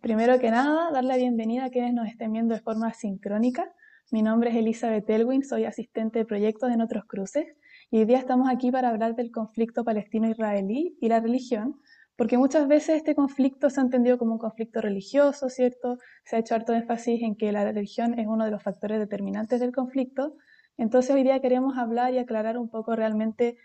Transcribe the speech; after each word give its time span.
Primero 0.00 0.40
que 0.40 0.50
nada, 0.50 0.90
dar 0.90 1.04
la 1.04 1.16
bienvenida 1.16 1.66
a 1.66 1.70
quienes 1.70 1.94
nos 1.94 2.08
estén 2.08 2.32
viendo 2.32 2.54
de 2.54 2.60
forma 2.60 2.92
sincrónica. 2.94 3.72
Mi 4.10 4.22
nombre 4.22 4.50
es 4.50 4.56
Elizabeth 4.56 5.08
Elwin, 5.08 5.44
soy 5.44 5.66
asistente 5.66 6.18
de 6.18 6.24
proyectos 6.24 6.72
en 6.72 6.80
Otros 6.80 7.04
Cruces 7.04 7.46
y 7.92 7.98
hoy 7.98 8.06
día 8.06 8.18
estamos 8.18 8.50
aquí 8.50 8.72
para 8.72 8.88
hablar 8.88 9.14
del 9.14 9.30
conflicto 9.30 9.84
palestino-israelí 9.84 10.98
y 11.00 11.08
la 11.08 11.20
religión, 11.20 11.80
porque 12.16 12.38
muchas 12.38 12.66
veces 12.66 12.96
este 12.96 13.14
conflicto 13.14 13.70
se 13.70 13.78
ha 13.78 13.84
entendido 13.84 14.18
como 14.18 14.32
un 14.32 14.38
conflicto 14.38 14.80
religioso, 14.80 15.48
¿cierto? 15.48 15.98
Se 16.24 16.34
ha 16.34 16.38
hecho 16.40 16.56
harto 16.56 16.72
énfasis 16.72 17.22
en 17.22 17.36
que 17.36 17.52
la 17.52 17.64
religión 17.64 18.18
es 18.18 18.26
uno 18.26 18.44
de 18.44 18.50
los 18.50 18.64
factores 18.64 18.98
determinantes 18.98 19.60
del 19.60 19.70
conflicto. 19.70 20.34
Entonces 20.80 21.14
hoy 21.14 21.24
día 21.24 21.42
queremos 21.42 21.76
hablar 21.76 22.14
y 22.14 22.18
aclarar 22.18 22.56
un 22.56 22.70
poco 22.70 22.96
realmente 22.96 23.58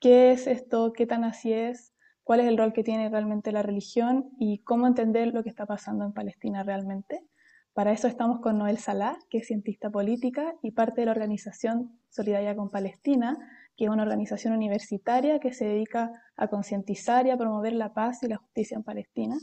qué 0.00 0.32
es 0.32 0.46
esto, 0.46 0.92
qué 0.92 1.06
tan 1.06 1.24
así 1.24 1.50
es, 1.50 1.94
cuál 2.24 2.40
es 2.40 2.46
el 2.46 2.58
rol 2.58 2.74
que 2.74 2.84
tiene 2.84 3.08
realmente 3.08 3.52
la 3.52 3.62
religión 3.62 4.28
y 4.38 4.58
cómo 4.64 4.86
entender 4.86 5.32
lo 5.32 5.42
que 5.42 5.48
está 5.48 5.64
pasando 5.64 6.04
en 6.04 6.12
Palestina 6.12 6.64
realmente. 6.64 7.24
Para 7.72 7.92
eso 7.92 8.06
estamos 8.06 8.40
con 8.40 8.58
Noel 8.58 8.76
Salah, 8.76 9.16
que 9.30 9.38
es 9.38 9.46
cientista 9.46 9.88
política 9.88 10.56
y 10.60 10.72
parte 10.72 11.00
de 11.00 11.06
la 11.06 11.12
organización 11.12 11.98
Solidaria 12.10 12.54
con 12.54 12.68
Palestina, 12.68 13.38
que 13.74 13.86
es 13.86 13.90
una 13.90 14.02
organización 14.02 14.52
universitaria 14.52 15.38
que 15.40 15.54
se 15.54 15.64
dedica 15.64 16.12
a 16.36 16.48
concientizar 16.48 17.26
y 17.26 17.30
a 17.30 17.38
promover 17.38 17.72
la 17.72 17.94
paz 17.94 18.22
y 18.24 18.28
la 18.28 18.36
justicia 18.36 18.76
en 18.76 18.82
Palestina. 18.82 19.38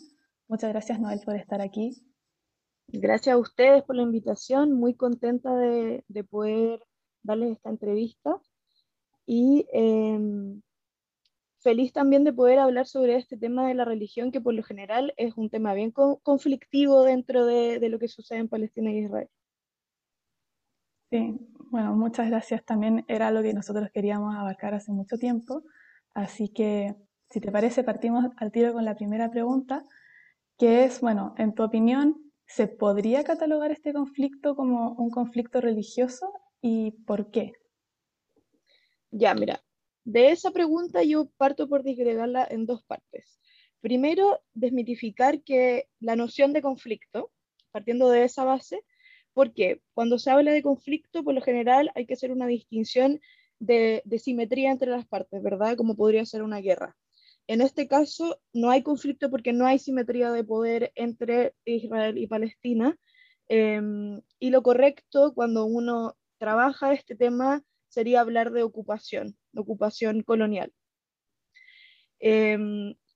Muchas 0.47 0.69
gracias, 0.69 0.99
Noel, 0.99 1.21
por 1.25 1.35
estar 1.35 1.59
aquí. 1.59 2.05
Gracias 2.87 3.33
a 3.33 3.39
ustedes 3.39 3.81
por 3.81 3.95
la 3.95 4.03
invitación, 4.03 4.73
muy 4.73 4.93
contenta 4.93 5.55
de, 5.55 6.03
de 6.07 6.23
poder 6.23 6.81
darles 7.25 7.51
esta 7.53 7.69
entrevista 7.69 8.39
y 9.25 9.65
em, 9.73 10.61
feliz 11.59 11.91
también 11.93 12.23
de 12.23 12.33
poder 12.33 12.59
hablar 12.59 12.85
sobre 12.85 13.15
este 13.15 13.37
tema 13.37 13.67
de 13.67 13.73
la 13.73 13.85
religión, 13.85 14.31
que 14.31 14.41
por 14.41 14.53
lo 14.53 14.63
general 14.63 15.13
es 15.17 15.35
un 15.35 15.49
tema 15.49 15.73
bien 15.73 15.91
conflictivo 15.91 17.03
dentro 17.03 17.45
de, 17.45 17.79
de, 17.79 17.89
lo 17.89 17.97
que 17.97 18.07
sucede 18.07 18.39
en 18.39 18.49
Palestina 18.49 18.91
y 18.91 18.99
Israel. 18.99 19.29
Sí, 21.09 21.39
bueno, 21.71 21.95
muchas 21.95 22.29
gracias. 22.29 22.63
También 22.65 23.03
era 23.07 23.31
lo 23.31 23.41
que 23.41 23.53
nosotros 23.53 23.89
queríamos 23.91 24.35
abarcar 24.35 24.75
hace 24.75 24.91
mucho 24.91 25.17
tiempo. 25.17 25.63
Así 26.13 26.49
que, 26.49 26.95
si 27.29 27.39
te 27.39 27.51
parece, 27.51 27.83
partimos 27.83 28.25
al 28.37 28.51
tiro 28.51 28.73
con 28.73 28.85
la 28.85 28.95
primera 28.95 29.31
pregunta, 29.31 29.83
que 30.57 30.85
es, 30.85 31.01
bueno, 31.01 31.33
en 31.37 31.53
tu 31.53 31.63
opinión, 31.63 32.15
¿se 32.45 32.67
podría 32.67 33.23
catalogar 33.23 33.71
este 33.71 33.91
conflicto 33.91 34.55
como 34.55 34.93
un 34.93 35.09
conflicto 35.09 35.61
religioso 35.61 36.31
y 36.67 36.89
por 37.05 37.29
qué? 37.29 37.53
Ya, 39.11 39.35
mira, 39.35 39.63
de 40.03 40.31
esa 40.31 40.49
pregunta 40.49 41.03
yo 41.03 41.29
parto 41.37 41.69
por 41.69 41.83
disgregarla 41.83 42.47
en 42.49 42.65
dos 42.65 42.83
partes. 42.83 43.39
Primero, 43.81 44.41
desmitificar 44.55 45.43
que 45.43 45.87
la 45.99 46.15
noción 46.15 46.53
de 46.53 46.63
conflicto, 46.63 47.31
partiendo 47.71 48.09
de 48.09 48.23
esa 48.23 48.45
base, 48.45 48.83
porque 49.33 49.83
cuando 49.93 50.17
se 50.17 50.31
habla 50.31 50.51
de 50.53 50.63
conflicto, 50.63 51.23
por 51.23 51.35
lo 51.35 51.41
general 51.43 51.91
hay 51.93 52.07
que 52.07 52.15
hacer 52.15 52.31
una 52.31 52.47
distinción 52.47 53.21
de, 53.59 54.01
simetría 54.17 54.71
entre 54.71 54.89
las 54.89 55.05
partes, 55.05 55.43
¿verdad? 55.43 55.77
Como 55.77 55.95
podría 55.95 56.25
ser 56.25 56.41
una 56.41 56.61
guerra. 56.61 56.97
En 57.45 57.61
este 57.61 57.87
caso, 57.87 58.39
no 58.53 58.71
hay 58.71 58.81
conflicto 58.81 59.29
porque 59.29 59.53
no 59.53 59.67
hay 59.67 59.77
simetría 59.77 60.31
de 60.31 60.43
poder 60.43 60.91
entre 60.95 61.53
Israel 61.63 62.17
y 62.17 62.25
Palestina. 62.25 62.97
Eh, 63.49 63.79
y 64.39 64.49
lo 64.49 64.63
correcto 64.63 65.35
cuando 65.35 65.65
uno 65.65 66.15
trabaja 66.45 66.93
este 66.93 67.15
tema 67.15 67.63
sería 67.87 68.21
hablar 68.21 68.51
de 68.51 68.61
ocupación, 68.61 69.35
ocupación 69.55 70.21
colonial. 70.21 70.71
Eh, 72.19 72.55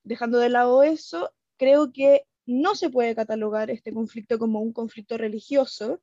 dejando 0.04 0.40
de 0.40 0.50
lado 0.50 0.82
eso, 0.82 1.32
creo 1.56 1.94
que 1.94 2.24
no 2.48 2.74
se 2.74 2.90
puede 2.90 3.14
catalogar 3.14 3.70
este 3.70 3.94
conflicto 3.94 4.40
como 4.40 4.62
un 4.62 4.74
conflicto 4.74 5.16
religioso, 5.16 6.02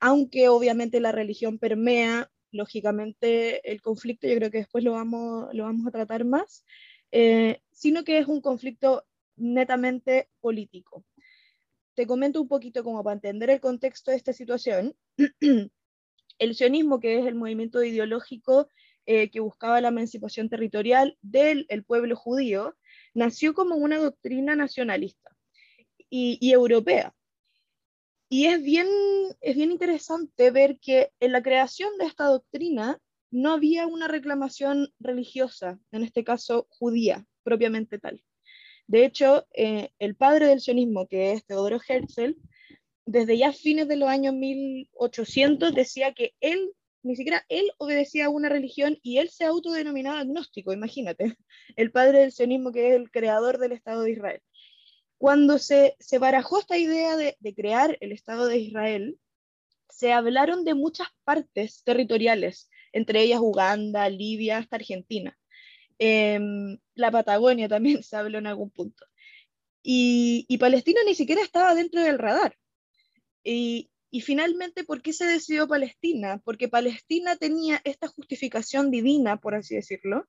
aunque 0.00 0.48
obviamente 0.48 0.98
la 0.98 1.12
religión 1.12 1.60
permea 1.60 2.28
lógicamente 2.50 3.70
el 3.70 3.80
conflicto, 3.80 4.26
yo 4.26 4.34
creo 4.34 4.50
que 4.50 4.58
después 4.58 4.82
lo 4.82 4.94
vamos, 4.94 5.46
lo 5.52 5.62
vamos 5.62 5.86
a 5.86 5.92
tratar 5.92 6.24
más, 6.24 6.64
eh, 7.12 7.60
sino 7.70 8.02
que 8.02 8.18
es 8.18 8.26
un 8.26 8.40
conflicto 8.40 9.06
netamente 9.36 10.28
político. 10.40 11.04
Te 11.94 12.08
comento 12.08 12.40
un 12.40 12.48
poquito 12.48 12.82
como 12.82 13.04
para 13.04 13.14
entender 13.14 13.50
el 13.50 13.60
contexto 13.60 14.10
de 14.10 14.16
esta 14.16 14.32
situación. 14.32 14.96
el 16.38 16.54
sionismo, 16.54 17.00
que 17.00 17.18
es 17.18 17.26
el 17.26 17.34
movimiento 17.34 17.82
ideológico 17.82 18.68
eh, 19.06 19.30
que 19.30 19.40
buscaba 19.40 19.80
la 19.80 19.88
emancipación 19.88 20.48
territorial 20.48 21.18
del 21.22 21.66
el 21.68 21.84
pueblo 21.84 22.16
judío, 22.16 22.74
nació 23.12 23.54
como 23.54 23.76
una 23.76 23.98
doctrina 23.98 24.56
nacionalista 24.56 25.30
y, 26.10 26.38
y, 26.40 26.52
europea. 26.52 27.14
Y 28.28 28.46
es 28.46 28.62
bien, 28.62 28.88
es 29.40 29.54
bien 29.56 29.70
interesante 29.70 30.50
ver 30.50 30.78
que 30.80 31.10
en 31.20 31.32
la 31.32 31.42
creación 31.42 31.96
de 31.98 32.06
esta 32.06 32.24
doctrina 32.24 32.98
no 33.30 33.52
había 33.52 33.86
una 33.86 34.08
reclamación 34.08 34.88
religiosa, 34.98 35.78
en 35.92 36.02
este 36.02 36.24
caso 36.24 36.66
judía, 36.70 37.26
propiamente 37.42 37.98
tal. 37.98 38.22
De 38.86 39.04
hecho, 39.04 39.46
eh, 39.54 39.90
el 39.98 40.14
padre 40.14 40.46
del 40.46 40.60
sionismo, 40.60 41.06
que 41.06 41.32
es 41.32 41.44
Teodoro 41.44 41.80
Herzl, 41.86 42.36
desde 43.06 43.36
ya 43.38 43.52
fines 43.52 43.88
de 43.88 43.96
los 43.96 44.08
años 44.08 44.34
1800 44.34 45.74
decía 45.74 46.14
que 46.14 46.34
él, 46.40 46.72
ni 47.02 47.16
siquiera 47.16 47.44
él 47.48 47.70
obedecía 47.78 48.26
a 48.26 48.30
una 48.30 48.48
religión 48.48 48.98
y 49.02 49.18
él 49.18 49.30
se 49.30 49.44
autodenominaba 49.44 50.20
agnóstico, 50.20 50.72
imagínate, 50.72 51.36
el 51.76 51.92
padre 51.92 52.20
del 52.20 52.32
sionismo 52.32 52.72
que 52.72 52.90
es 52.90 52.94
el 52.96 53.10
creador 53.10 53.58
del 53.58 53.72
Estado 53.72 54.02
de 54.02 54.12
Israel. 54.12 54.40
Cuando 55.18 55.58
se, 55.58 55.96
se 56.00 56.18
barajó 56.18 56.60
esta 56.60 56.76
idea 56.76 57.16
de, 57.16 57.36
de 57.40 57.54
crear 57.54 57.96
el 58.00 58.12
Estado 58.12 58.46
de 58.46 58.58
Israel, 58.58 59.18
se 59.88 60.12
hablaron 60.12 60.64
de 60.64 60.74
muchas 60.74 61.08
partes 61.24 61.82
territoriales, 61.84 62.68
entre 62.92 63.22
ellas 63.22 63.40
Uganda, 63.40 64.08
Libia, 64.08 64.58
hasta 64.58 64.76
Argentina. 64.76 65.38
Eh, 65.98 66.40
la 66.94 67.10
Patagonia 67.10 67.68
también 67.68 68.02
se 68.02 68.16
habló 68.16 68.38
en 68.38 68.46
algún 68.46 68.70
punto. 68.70 69.06
Y, 69.82 70.46
y 70.48 70.58
Palestina 70.58 71.00
ni 71.06 71.14
siquiera 71.14 71.42
estaba 71.42 71.74
dentro 71.74 72.02
del 72.02 72.18
radar. 72.18 72.56
Y, 73.44 73.90
y, 74.10 74.22
finalmente, 74.22 74.84
¿por 74.84 75.02
qué 75.02 75.12
se 75.12 75.26
decidió 75.26 75.68
Palestina? 75.68 76.40
Porque 76.44 76.68
Palestina 76.68 77.36
tenía 77.36 77.80
esta 77.84 78.08
justificación 78.08 78.90
divina, 78.90 79.36
por 79.36 79.54
así 79.54 79.74
decirlo, 79.74 80.26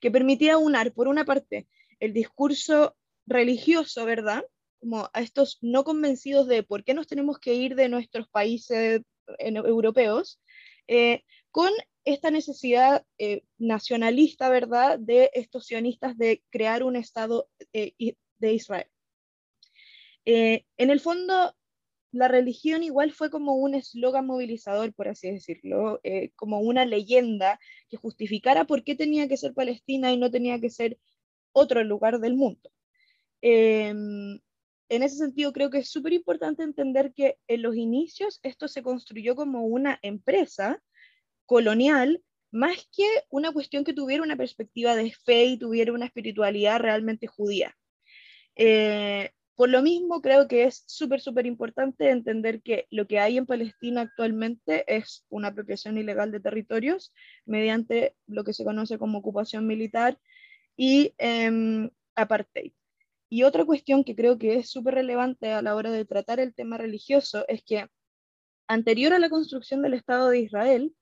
que 0.00 0.10
permitía 0.10 0.58
unar, 0.58 0.92
por 0.92 1.08
una 1.08 1.24
parte, 1.24 1.66
el 1.98 2.12
discurso 2.12 2.96
religioso, 3.26 4.04
¿verdad? 4.04 4.44
Como 4.80 5.10
a 5.12 5.20
estos 5.20 5.58
no 5.62 5.82
convencidos 5.84 6.46
de 6.46 6.62
por 6.62 6.84
qué 6.84 6.94
nos 6.94 7.06
tenemos 7.06 7.38
que 7.38 7.54
ir 7.54 7.74
de 7.74 7.88
nuestros 7.88 8.28
países 8.28 9.02
en, 9.38 9.56
europeos, 9.56 10.40
eh, 10.86 11.22
con 11.50 11.72
esta 12.04 12.30
necesidad 12.30 13.04
eh, 13.18 13.42
nacionalista, 13.58 14.48
¿verdad?, 14.48 14.98
de 14.98 15.30
estos 15.34 15.66
sionistas 15.66 16.16
de 16.16 16.42
crear 16.50 16.82
un 16.82 16.96
Estado 16.96 17.48
eh, 17.72 17.92
de 18.38 18.52
Israel. 18.52 18.88
Eh, 20.24 20.64
en 20.76 20.90
el 20.90 21.00
fondo, 21.00 21.54
la 22.18 22.28
religión 22.28 22.82
igual 22.82 23.12
fue 23.12 23.30
como 23.30 23.54
un 23.54 23.74
eslogan 23.74 24.26
movilizador, 24.26 24.92
por 24.92 25.08
así 25.08 25.30
decirlo, 25.30 26.00
eh, 26.02 26.30
como 26.36 26.60
una 26.60 26.84
leyenda 26.84 27.58
que 27.88 27.96
justificara 27.96 28.64
por 28.66 28.84
qué 28.84 28.94
tenía 28.94 29.28
que 29.28 29.36
ser 29.36 29.54
Palestina 29.54 30.12
y 30.12 30.16
no 30.16 30.30
tenía 30.30 30.60
que 30.60 30.70
ser 30.70 30.98
otro 31.52 31.82
lugar 31.84 32.20
del 32.20 32.34
mundo. 32.36 32.70
Eh, 33.42 33.94
en 34.90 35.02
ese 35.02 35.16
sentido, 35.16 35.52
creo 35.52 35.70
que 35.70 35.78
es 35.78 35.90
súper 35.90 36.12
importante 36.12 36.62
entender 36.62 37.12
que 37.12 37.38
en 37.46 37.62
los 37.62 37.76
inicios 37.76 38.40
esto 38.42 38.68
se 38.68 38.82
construyó 38.82 39.36
como 39.36 39.66
una 39.66 39.98
empresa 40.02 40.82
colonial, 41.46 42.22
más 42.50 42.88
que 42.96 43.06
una 43.28 43.52
cuestión 43.52 43.84
que 43.84 43.92
tuviera 43.92 44.22
una 44.22 44.36
perspectiva 44.36 44.96
de 44.96 45.12
fe 45.12 45.44
y 45.44 45.58
tuviera 45.58 45.92
una 45.92 46.06
espiritualidad 46.06 46.80
realmente 46.80 47.26
judía. 47.26 47.76
Eh, 48.56 49.30
por 49.58 49.70
lo 49.70 49.82
mismo, 49.82 50.22
creo 50.22 50.46
que 50.46 50.62
es 50.62 50.84
súper, 50.86 51.20
súper 51.20 51.44
importante 51.44 52.10
entender 52.10 52.62
que 52.62 52.86
lo 52.92 53.08
que 53.08 53.18
hay 53.18 53.38
en 53.38 53.44
Palestina 53.44 54.02
actualmente 54.02 54.84
es 54.86 55.26
una 55.30 55.48
apropiación 55.48 55.98
ilegal 55.98 56.30
de 56.30 56.38
territorios 56.38 57.12
mediante 57.44 58.14
lo 58.28 58.44
que 58.44 58.52
se 58.52 58.64
conoce 58.64 58.98
como 58.98 59.18
ocupación 59.18 59.66
militar 59.66 60.16
y 60.76 61.12
eh, 61.18 61.90
apartheid. 62.14 62.70
Y 63.28 63.42
otra 63.42 63.64
cuestión 63.64 64.04
que 64.04 64.14
creo 64.14 64.38
que 64.38 64.58
es 64.58 64.70
súper 64.70 64.94
relevante 64.94 65.50
a 65.50 65.60
la 65.60 65.74
hora 65.74 65.90
de 65.90 66.04
tratar 66.04 66.38
el 66.38 66.54
tema 66.54 66.78
religioso 66.78 67.44
es 67.48 67.64
que 67.64 67.88
anterior 68.68 69.12
a 69.12 69.18
la 69.18 69.28
construcción 69.28 69.82
del 69.82 69.94
Estado 69.94 70.28
de 70.28 70.38
Israel, 70.38 70.94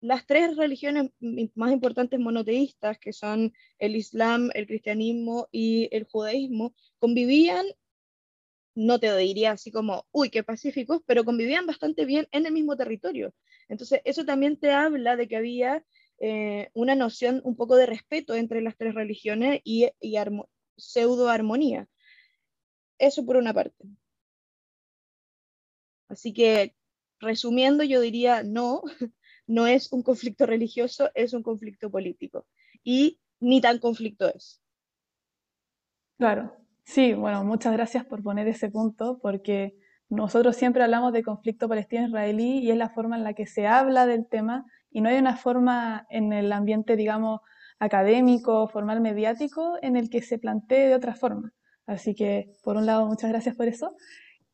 las 0.00 0.26
tres 0.26 0.56
religiones 0.56 1.12
más 1.54 1.70
importantes 1.70 2.18
monoteístas, 2.18 2.98
que 2.98 3.12
son 3.12 3.52
el 3.78 3.94
Islam, 3.94 4.50
el 4.54 4.66
cristianismo 4.66 5.46
y 5.52 5.88
el 5.92 6.02
judaísmo, 6.02 6.74
convivían 6.98 7.64
no 8.74 8.98
te 8.98 9.14
diría 9.16 9.52
así 9.52 9.70
como, 9.70 10.06
uy, 10.12 10.30
qué 10.30 10.42
pacíficos, 10.42 11.02
pero 11.06 11.24
convivían 11.24 11.66
bastante 11.66 12.04
bien 12.04 12.26
en 12.32 12.46
el 12.46 12.52
mismo 12.52 12.76
territorio. 12.76 13.34
Entonces, 13.68 14.00
eso 14.04 14.24
también 14.24 14.56
te 14.58 14.70
habla 14.72 15.16
de 15.16 15.28
que 15.28 15.36
había 15.36 15.84
eh, 16.18 16.70
una 16.74 16.94
noción 16.94 17.40
un 17.44 17.56
poco 17.56 17.76
de 17.76 17.86
respeto 17.86 18.34
entre 18.34 18.62
las 18.62 18.76
tres 18.76 18.94
religiones 18.94 19.60
y, 19.64 19.90
pseudo 20.76 21.28
armonía. 21.28 21.88
Eso 22.98 23.26
por 23.26 23.36
una 23.36 23.52
parte. 23.52 23.84
Así 26.08 26.32
que, 26.32 26.74
resumiendo, 27.20 27.84
yo 27.84 28.00
diría 28.00 28.42
no, 28.42 28.82
no 29.46 29.66
es 29.66 29.92
un 29.92 30.02
conflicto 30.02 30.46
religioso, 30.46 31.10
es 31.14 31.32
un 31.32 31.42
conflicto 31.42 31.90
político. 31.90 32.46
Y 32.84 33.20
ni 33.40 33.60
tan 33.60 33.78
conflicto 33.78 34.28
es. 34.28 34.60
Claro, 36.18 36.61
sí, 36.84 37.14
bueno, 37.14 37.44
muchas 37.44 37.72
gracias 37.72 38.04
por 38.04 38.22
poner 38.22 38.48
ese 38.48 38.70
punto, 38.70 39.18
porque 39.20 39.74
nosotros 40.08 40.56
siempre 40.56 40.82
hablamos 40.82 41.12
de 41.12 41.22
conflicto 41.22 41.68
palestino-israelí 41.68 42.58
y 42.58 42.70
es 42.70 42.76
la 42.76 42.90
forma 42.90 43.16
en 43.16 43.24
la 43.24 43.32
que 43.32 43.46
se 43.46 43.66
habla 43.66 44.06
del 44.06 44.26
tema 44.26 44.66
y 44.90 45.00
no 45.00 45.08
hay 45.08 45.18
una 45.18 45.36
forma 45.36 46.06
en 46.10 46.32
el 46.32 46.52
ambiente, 46.52 46.96
digamos, 46.96 47.40
académico, 47.78 48.68
formal, 48.68 49.00
mediático, 49.00 49.78
en 49.82 49.96
el 49.96 50.10
que 50.10 50.22
se 50.22 50.38
plantee 50.38 50.88
de 50.88 50.94
otra 50.94 51.14
forma. 51.14 51.52
Así 51.86 52.14
que, 52.14 52.52
por 52.62 52.76
un 52.76 52.86
lado, 52.86 53.06
muchas 53.06 53.30
gracias 53.30 53.56
por 53.56 53.66
eso. 53.66 53.96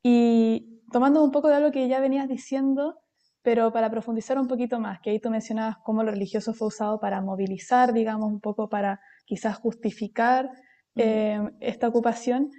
Y 0.03 0.81
tomando 0.93 1.23
un 1.23 1.31
poco 1.31 1.49
de 1.49 1.57
algo 1.57 1.73
que 1.73 1.89
ya 1.89 2.01
venías 2.01 2.29
diciendo, 2.29 3.01
pero 3.43 3.73
para 3.73 3.91
profundizar 3.91 4.39
un 4.39 4.49
poquito 4.49 4.79
más, 4.81 5.01
que 5.01 5.11
ahí 5.11 5.21
tú 5.21 5.29
mencionabas 5.29 5.77
cómo 5.85 6.03
lo 6.05 6.11
religioso 6.11 6.55
fue 6.55 6.69
usado 6.69 7.01
para 7.01 7.21
movilizar, 7.21 7.93
digamos, 7.93 8.31
un 8.31 8.41
poco 8.41 8.69
para 8.69 9.01
quizás 9.27 9.59
justificar 9.59 10.51
eh, 10.99 11.41
esta 11.61 11.89
ocupación. 11.89 12.51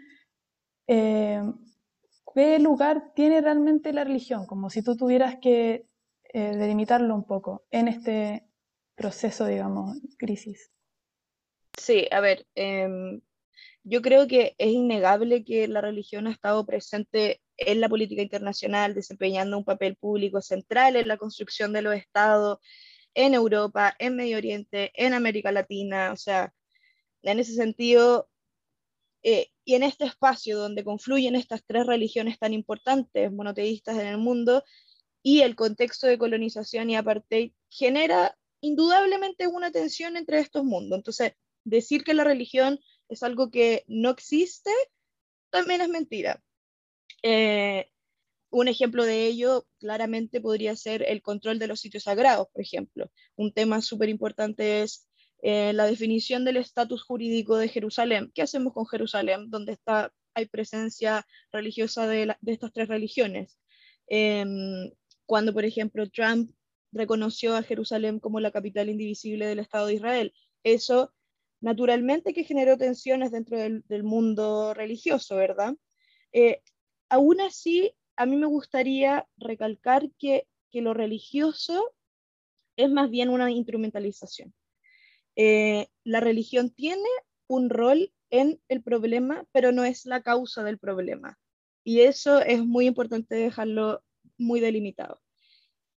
Eh, 0.88 1.42
¿Qué 2.34 2.60
lugar 2.60 3.14
tiene 3.16 3.42
realmente 3.42 3.94
la 3.94 4.04
religión? 4.04 4.46
Como 4.46 4.70
si 4.70 4.82
tú 4.82 4.96
tuvieras 4.96 5.38
que 5.42 5.88
eh, 6.34 6.56
delimitarlo 6.56 7.14
un 7.16 7.26
poco 7.26 7.66
en 7.72 7.88
este 7.88 8.46
proceso, 8.96 9.46
digamos, 9.46 9.98
crisis. 10.18 10.72
Sí, 11.78 12.08
a 12.12 12.20
ver, 12.20 12.46
em, 12.56 13.22
yo 13.84 14.02
creo 14.02 14.28
que 14.28 14.56
es 14.58 14.70
innegable 14.70 15.44
que 15.44 15.68
la 15.68 15.82
religión 15.82 16.28
ha 16.28 16.32
estado 16.32 16.66
presente 16.66 17.42
en 17.58 17.82
la 17.82 17.90
política 17.90 18.22
internacional, 18.22 18.94
desempeñando 18.94 19.58
un 19.58 19.66
papel 19.66 19.96
público 19.96 20.42
central 20.42 20.96
en 20.96 21.08
la 21.08 21.18
construcción 21.18 21.74
de 21.74 21.82
los 21.82 21.96
estados 21.96 22.60
en 23.16 23.34
Europa, 23.34 23.96
en 24.00 24.16
Medio 24.16 24.38
Oriente, 24.38 24.92
en 24.96 25.14
América 25.14 25.52
Latina, 25.52 26.12
o 26.14 26.16
sea, 26.16 26.54
en 27.24 27.40
ese 27.40 27.54
sentido, 27.54 28.29
eh, 29.24 29.48
y 29.66 29.75
en 29.75 29.83
este 29.83 30.06
espacio 30.06 30.57
donde 30.57 30.83
confluyen 30.83 31.36
estas 31.36 31.63
tres 31.66 31.86
religiones 31.86 32.39
tan 32.39 32.54
importantes, 32.54 33.31
monoteístas 33.31 33.98
en 33.98 34.07
el 34.07 34.18
mundo, 34.18 34.63
y 35.21 35.42
el 35.42 35.56
contexto 35.56 36.07
de 36.07 36.18
colonización 36.18 36.89
y 36.89 36.95
apartheid 36.95 37.51
genera 37.69 38.38
indudablemente 38.62 39.48
una 39.48 39.71
tensión 39.71 40.18
entre 40.18 40.39
estos 40.39 40.63
mundos. 40.63 40.98
Entonces, 40.98 41.33
decir 41.63 42.04
que 42.04 42.13
la 42.13 42.24
religión 42.24 42.80
es 43.10 43.24
algo 43.24 43.51
que 43.51 43.83
no 43.88 44.10
existe 44.10 44.71
también 45.50 45.81
es 45.81 45.89
mentira. 45.89 46.42
Eh, 47.24 47.89
un 48.51 48.68
ejemplo 48.68 49.06
de 49.06 49.25
ello 49.27 49.68
claramente 49.80 50.42
podría 50.42 50.75
ser 50.75 51.04
el 51.04 51.21
control 51.21 51.60
de 51.60 51.68
los 51.68 51.80
sitios 51.80 52.04
sagrados, 52.04 52.48
por 52.51 52.62
ejemplo. 52.62 53.12
Un 53.36 53.54
tema 53.54 53.81
súper 53.81 54.10
importante 54.10 54.81
es 54.81 55.07
eh, 55.42 55.74
la 55.74 55.86
definición 55.86 56.44
del 56.46 56.58
estatus 56.58 57.04
jurídico 57.04 57.58
de 57.58 57.70
Jerusalén. 57.70 58.32
¿Qué 58.34 58.42
hacemos 58.42 58.74
con 58.74 58.86
Jerusalén, 58.86 59.50
donde 59.50 59.74
está, 59.74 60.12
hay 60.34 60.48
presencia 60.48 61.26
religiosa 61.52 62.08
de, 62.08 62.36
estas 62.46 62.74
tres 62.74 62.88
religiones? 62.88 63.58
Em, 64.08 64.92
cuando, 65.26 65.54
por 65.54 65.66
ejemplo, 65.66 66.10
Trump 66.10 66.52
reconoció 66.92 67.56
a 67.56 67.64
Jerusalén 67.64 68.20
como 68.20 68.40
la 68.40 68.52
capital 68.52 68.90
indivisible 68.90 69.46
del 69.46 69.60
Estado 69.60 69.88
de 69.88 69.94
Israel. 69.96 70.34
Eso, 70.64 71.14
naturalmente, 71.62 72.34
que 72.34 72.44
generó 72.44 72.78
tensiones 72.78 73.32
dentro 73.32 73.58
del, 73.58 74.04
mundo 74.04 74.74
religioso, 74.74 75.36
¿verdad? 75.36 75.76
Eh, 76.34 76.62
aún 77.10 77.42
así, 77.42 77.94
a 78.16 78.26
mí 78.26 78.36
me 78.36 78.48
gustaría 78.48 79.28
recalcar 79.38 80.10
que, 80.18 80.48
lo 80.72 80.94
religioso 80.94 81.94
es 82.76 82.92
más 82.92 83.10
bien 83.10 83.30
una 83.30 83.50
instrumentalización. 83.50 84.54
Eh, 85.42 85.88
la 86.04 86.20
religión 86.20 86.70
tiene 86.70 87.08
un 87.48 87.70
rol 87.70 88.12
en 88.30 88.60
el 88.68 88.84
problema, 88.84 89.48
pero 89.54 89.72
no 89.72 89.86
es 89.86 90.06
la 90.06 90.22
causa 90.22 90.66
del 90.66 90.78
problema. 90.78 91.40
Y 91.86 92.02
eso 92.02 92.42
es 92.42 92.66
muy 92.66 92.88
importante 92.88 93.36
dejarlo 93.36 94.04
muy 94.38 94.60
delimitado. 94.60 95.22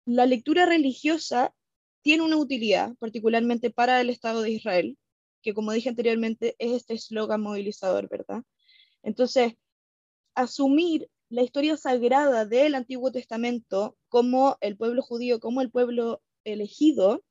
La 0.05 0.27
lectura 0.27 0.67
religiosa 0.67 1.55
tiene 2.03 2.23
una 2.23 2.37
utilidad, 2.37 2.95
particularmente 2.99 3.71
para 3.71 4.03
el 4.03 4.11
Estado 4.11 4.43
de 4.43 4.51
Israel, 4.51 4.99
que 5.41 5.55
como 5.55 5.73
dije 5.73 5.89
anteriormente 5.89 6.55
es 6.59 6.73
este 6.73 6.93
eslogan 6.93 7.41
movilizador, 7.41 8.11
¿verdad? 8.11 8.43
Entonces, 9.03 9.55
asumir 10.35 11.09
la 11.31 11.43
historia 11.43 11.79
sagrada 11.79 12.45
del 12.45 12.75
Antiguo 12.75 13.11
Testamento 13.11 13.97
como 14.11 14.59
el 14.61 14.77
pueblo 14.77 15.01
judío, 15.01 15.41
como 15.41 15.63
el 15.63 15.71
pueblo 15.71 16.21
elegido, 16.45 17.25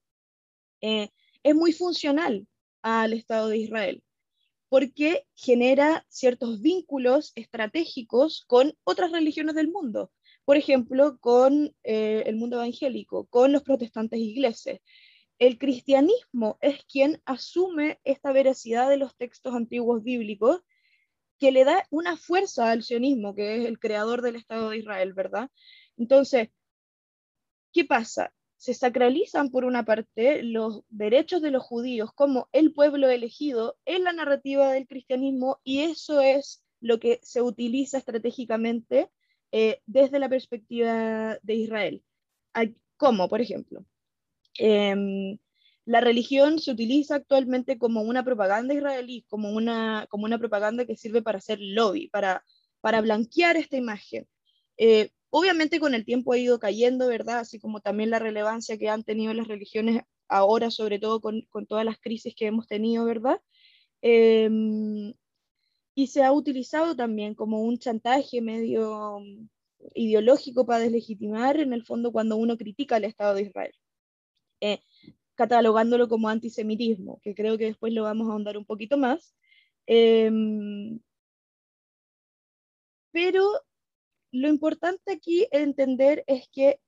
eh, 0.82 1.10
es 1.44 1.56
muy 1.56 1.74
funcional 1.74 2.48
al 2.82 3.14
Estado 3.14 3.50
de 3.50 3.58
Israel, 3.58 4.04
porque 4.70 5.26
genera 5.36 6.06
ciertos 6.10 6.62
vínculos 6.62 7.32
estratégicos 7.36 8.46
con 8.48 8.74
otras 8.84 9.12
religiones 9.12 9.56
del 9.56 9.70
mundo 9.70 10.12
por 10.50 10.58
ejemplo, 10.58 11.20
con 11.20 11.76
eh, 11.84 12.24
el 12.26 12.36
mundo 12.36 12.56
evangélico, 12.56 13.28
con 13.28 13.52
los 13.52 13.62
protestantes 13.62 14.20
ingleses. 14.20 14.80
El 15.38 15.60
cristianismo 15.60 16.58
es 16.60 16.84
quien 16.86 17.22
asume 17.24 18.00
esta 18.04 18.32
veracidad 18.32 18.90
de 18.90 18.98
los 18.98 19.16
textos 19.16 19.54
antiguos 19.54 20.02
bíblicos 20.02 20.62
que 21.38 21.52
le 21.52 21.66
da 21.66 21.86
una 21.92 22.18
fuerza 22.18 22.72
al 22.72 22.82
sionismo, 22.82 23.36
que 23.36 23.58
es 23.58 23.66
el 23.68 23.78
creador 23.78 24.24
del 24.24 24.38
Estado 24.38 24.72
de 24.72 24.80
Israel, 24.80 25.14
¿verdad? 25.14 25.52
Entonces, 25.98 26.50
¿qué 27.72 27.86
pasa? 27.86 28.34
Se 28.60 28.74
sacralizan 28.74 29.50
por 29.50 29.64
una 29.64 29.86
parte 29.86 30.44
los 30.44 30.84
derechos 30.90 31.42
de 31.42 31.50
los 31.50 31.64
judíos 31.64 32.12
como 32.14 32.50
el 32.52 32.74
pueblo 32.74 33.10
elegido 33.10 33.78
en 33.86 34.04
la 34.04 34.12
narrativa 34.12 34.72
del 34.74 34.86
cristianismo 34.86 35.60
y 35.64 35.80
eso 35.80 36.20
es 36.20 36.62
lo 36.82 37.00
que 37.00 37.22
se 37.24 37.42
utiliza 37.42 37.98
estratégicamente 37.98 39.10
eh, 39.54 39.82
desde 39.86 40.20
la 40.20 40.28
perspectiva 40.28 41.40
de 41.42 41.56
Israel. 41.56 42.04
Como, 42.98 43.30
por 43.30 43.40
ejemplo, 43.40 43.86
em, 44.56 45.38
la 45.86 46.02
religión 46.02 46.60
se 46.60 46.72
utiliza 46.72 47.16
actualmente 47.16 47.78
como 47.78 48.02
una 48.02 48.26
propaganda 48.26 48.74
israelí, 48.74 49.26
como 49.30 49.52
una, 49.54 50.06
como 50.10 50.26
una 50.26 50.38
propaganda 50.38 50.86
que 50.86 50.98
sirve 50.98 51.22
para 51.22 51.38
hacer 51.38 51.60
lobby, 51.62 52.10
para, 52.10 52.44
para 52.82 53.00
blanquear 53.00 53.56
esta 53.56 53.78
imagen. 53.78 54.28
Eh, 54.78 55.12
obviamente 55.30 55.80
con 55.80 55.94
el 55.94 56.06
tiempo 56.06 56.34
ha 56.34 56.38
ido 56.38 56.60
cayendo, 56.60 57.08
¿verdad? 57.08 57.40
Así 57.40 57.60
como 57.60 57.82
también 57.82 58.10
la 58.10 58.20
relevancia 58.20 58.78
que 58.78 58.90
han 58.90 59.04
tenido 59.04 59.34
las 59.34 59.48
religiones 59.48 60.04
ahora, 60.28 60.72
sobre 60.72 61.00
todo 61.00 61.22
con, 61.22 61.42
con 61.50 61.66
todas 61.68 61.86
las 61.86 62.00
crisis 62.00 62.36
que 62.36 62.48
hemos 62.48 62.68
tenido, 62.68 63.06
¿verdad? 63.06 63.42
Em, 64.02 65.14
y 65.96 66.08
se 66.08 66.24
ha 66.24 66.32
utilizado 66.32 66.96
también 66.96 67.36
como 67.36 67.62
un 67.64 67.78
chantaje 67.80 68.42
medio 68.42 69.20
mm, 69.22 69.50
ideológico 69.96 70.66
para 70.66 70.80
deslegitimar 70.82 71.60
en 71.60 71.74
el 71.74 71.86
fondo 71.86 72.12
cuando 72.12 72.38
uno 72.38 72.58
critica 72.58 72.96
al 72.98 73.06
Estado 73.06 73.36
de 73.36 73.44
Israel, 73.44 73.74
eh, 74.62 74.80
catalogándolo 75.36 76.08
como 76.10 76.30
antisemitismo, 76.30 77.20
que 77.24 77.36
creo 77.36 77.58
que 77.58 77.66
después 77.66 77.94
lo 77.94 78.04
vamos 78.04 78.30
a 78.30 78.34
ahondar 78.34 78.58
un 78.58 78.66
poquito 78.66 78.98
más. 78.98 79.36
Em, 79.88 81.00
pero 83.12 83.44
lo 84.32 84.48
importante 84.48 85.12
aquí 85.12 85.48
entender 85.52 86.24
es 86.28 86.48
que, 86.50 86.80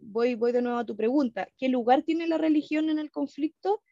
voy, 0.00 0.36
de 0.36 0.62
nuevo 0.62 0.78
a 0.78 0.86
tu 0.86 0.96
pregunta, 0.96 1.48
¿qué 1.58 1.68
lugar 1.68 2.02
tiene 2.02 2.26
la 2.26 2.38
religión 2.38 2.90
en 2.90 2.98
el 2.98 3.10
conflicto? 3.10 3.82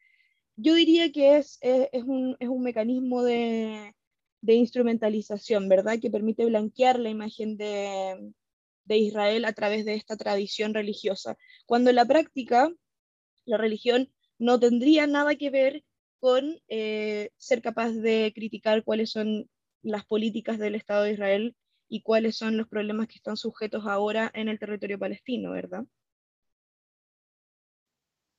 Yo 0.55 0.75
diría 0.75 1.11
que 1.11 1.37
es, 1.37 1.59
un, 2.05 2.37
mecanismo 2.61 3.23
de, 3.23 3.95
de 4.41 4.53
instrumentalización, 4.53 5.69
¿verdad? 5.69 5.99
Que 5.99 6.11
permite 6.11 6.45
blanquear 6.45 6.99
la 6.99 7.09
imagen 7.09 7.57
de, 7.57 8.33
Israel 8.87 9.45
a 9.45 9.53
través 9.53 9.85
de 9.85 9.93
esta 9.93 10.17
tradición 10.17 10.73
religiosa, 10.73 11.37
cuando 11.65 11.89
en 11.91 11.95
la 11.95 12.03
práctica 12.03 12.69
la 13.45 13.55
religión 13.55 14.11
no 14.37 14.59
tendría 14.59 15.07
nada 15.07 15.35
que 15.35 15.49
ver 15.49 15.85
con 16.19 16.59
eh, 16.67 17.29
ser 17.37 17.61
capaz 17.61 17.91
de 17.93 18.33
criticar 18.35 18.83
cuáles 18.83 19.11
son 19.11 19.49
las 19.81 20.05
políticas 20.05 20.59
del 20.59 20.75
Estado 20.75 21.03
de 21.03 21.13
Israel 21.13 21.55
y 21.91 22.01
cuáles 22.01 22.37
son 22.37 22.55
los 22.55 22.69
problemas 22.69 23.07
que 23.07 23.15
están 23.15 23.35
sujetos 23.35 23.85
ahora 23.85 24.31
en 24.33 24.47
el 24.47 24.57
territorio 24.57 24.97
palestino, 24.97 25.51
¿verdad? 25.51 25.83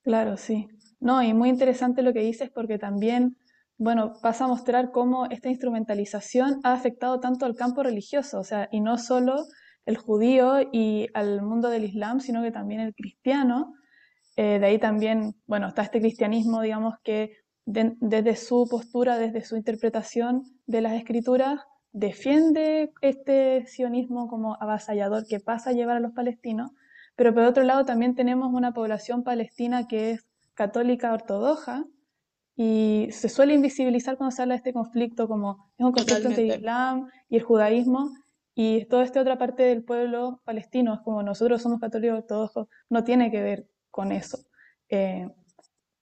Claro, 0.03 0.39
sí. 0.39 0.69
No, 0.99 1.23
y 1.23 1.35
muy 1.35 1.51
interesante 1.51 2.03
lo 2.03 2.15
que 2.15 2.21
dices 2.21 2.51
porque 2.51 2.79
también 2.79 3.37
bueno, 3.77 4.15
pasa 4.23 4.45
a 4.45 4.49
mostrar 4.49 4.91
cómo 4.91 5.27
esta 5.27 5.49
instrumentalización 5.49 6.61
ha 6.63 6.73
afectado 6.73 7.21
tanto 7.21 7.47
al 7.47 7.57
campo 7.57 7.83
religioso, 7.83 8.39
o 8.39 8.45
sea, 8.45 8.69
y 8.71 8.81
no 8.81 8.97
solo 8.97 9.45
el 9.87 9.97
judío 9.97 10.61
y 10.73 11.09
al 11.15 11.43
mundo 11.43 11.69
del 11.69 11.85
Islam, 11.85 12.21
sino 12.21 12.43
que 12.43 12.53
también 12.53 12.81
el 12.81 12.95
cristiano. 12.95 13.75
Eh, 14.37 14.61
de 14.61 14.67
ahí 14.67 14.79
también, 14.79 15.35
bueno, 15.47 15.67
está 15.69 15.83
este 15.83 16.01
cristianismo, 16.01 16.63
digamos, 16.63 16.95
que 17.03 17.37
desde 17.67 18.37
su 18.37 18.67
postura, 18.71 19.19
desde 19.19 19.45
su 19.45 19.57
interpretación 19.57 20.43
de 20.67 20.81
las 20.81 20.95
escrituras, 20.95 21.61
defiende 21.93 22.93
este 23.01 23.67
sionismo 23.67 24.29
como 24.29 24.57
avasallador 24.61 25.27
que 25.27 25.41
pasa 25.41 25.71
a 25.71 25.73
llevar 25.73 25.99
a 25.99 26.01
los 26.01 26.13
palestinos, 26.13 26.71
pero 27.17 27.35
por 27.35 27.45
otro 27.45 27.63
lado 27.65 27.85
también 27.85 28.15
tenemos 28.15 28.53
una 28.53 28.73
población 28.73 29.23
palestina 29.23 29.87
que 29.87 30.13
es 30.13 30.27
católica 30.55 31.13
ortodoxa 31.13 31.85
y 32.57 33.09
se 33.13 33.29
suele 33.29 33.55
invisibilizar 33.55 34.17
cuando 34.17 34.35
se 34.35 34.43
habla 34.43 34.55
de 34.55 34.59
este 34.59 34.73
conflicto 34.73 35.29
como 35.29 35.71
es 35.79 35.85
un 35.85 35.93
conflicto 35.93 36.29
entre 36.29 36.45
el 36.45 36.57
Islam 36.59 37.09
y 37.29 37.37
el 37.37 37.43
judaísmo 37.43 38.11
y 38.55 38.85
toda 38.87 39.05
esta 39.05 39.21
otra 39.21 39.39
parte 39.39 39.63
del 39.63 39.83
pueblo 39.83 40.41
palestino, 40.45 40.95
es 40.95 41.01
como 41.01 41.23
nosotros 41.23 41.63
somos 41.63 41.81
católicos 41.81 42.19
ortodoxos, 42.19 42.69
no 42.91 43.03
tiene 43.05 43.31
que 43.31 43.43
ver 43.43 43.67
con 43.91 44.13
eso. 44.13 44.39
Eh, 44.91 45.29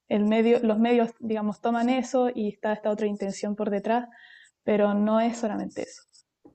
el 0.09 0.25
medio, 0.25 0.59
los 0.61 0.77
medios, 0.77 1.11
digamos, 1.19 1.61
toman 1.61 1.89
eso 1.89 2.29
y 2.33 2.49
está 2.49 2.73
esta 2.73 2.89
otra 2.89 3.07
intención 3.07 3.55
por 3.55 3.69
detrás, 3.69 4.09
pero 4.63 4.93
no 4.93 5.19
es 5.19 5.37
solamente 5.37 5.83
eso. 5.83 6.03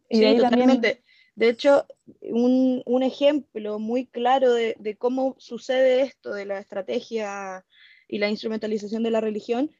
Y 0.08 0.18
sí, 0.18 0.36
totalmente. 0.36 1.02
De 1.34 1.48
hecho, 1.48 1.86
un, 2.22 2.82
un, 2.86 3.02
ejemplo 3.02 3.78
muy 3.78 4.06
claro 4.06 4.52
de, 4.54 4.74
de, 4.78 4.96
cómo 4.96 5.36
sucede 5.38 6.00
esto 6.00 6.32
de 6.32 6.46
la 6.46 6.58
estrategia 6.58 7.66
y 8.08 8.18
la 8.18 8.30
instrumentalización 8.30 9.02
de 9.02 9.10
la 9.10 9.20
religión 9.20 9.70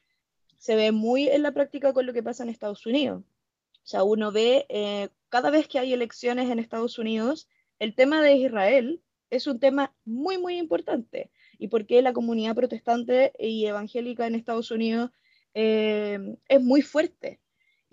se 0.59 0.77
ve 0.77 0.93
muy 0.93 1.29
en 1.29 1.43
la 1.43 1.53
práctica 1.53 1.93
con 1.93 2.07
lo 2.07 2.13
que 2.13 2.23
pasa 2.23 2.43
en 2.43 2.51
Estados 2.51 2.85
Unidos. 2.85 3.23
O 3.23 3.89
sea, 3.89 4.03
uno 4.03 4.33
ve 4.33 4.67
eh, 4.69 5.09
cada 5.29 5.51
vez 5.51 5.69
que 5.69 5.79
hay 5.79 5.93
elecciones 5.93 6.51
en 6.51 6.59
Estados 6.59 6.99
Unidos, 6.99 7.49
el 7.79 7.95
tema 7.95 8.21
de 8.21 8.35
Israel 8.35 9.01
es 9.31 9.47
un 9.47 9.61
tema 9.61 9.95
muy, 10.05 10.39
muy 10.39 10.59
importante. 10.59 11.31
Y 11.59 11.69
porque 11.69 12.03
la 12.03 12.13
comunidad 12.13 12.55
protestante 12.55 13.33
y 13.39 13.67
evangélica 13.67 14.27
en 14.27 14.35
Estados 14.35 14.71
Unidos 14.71 15.11
eh, 15.55 16.19
es 16.49 16.63
muy 16.63 16.83
fuerte. 16.83 17.41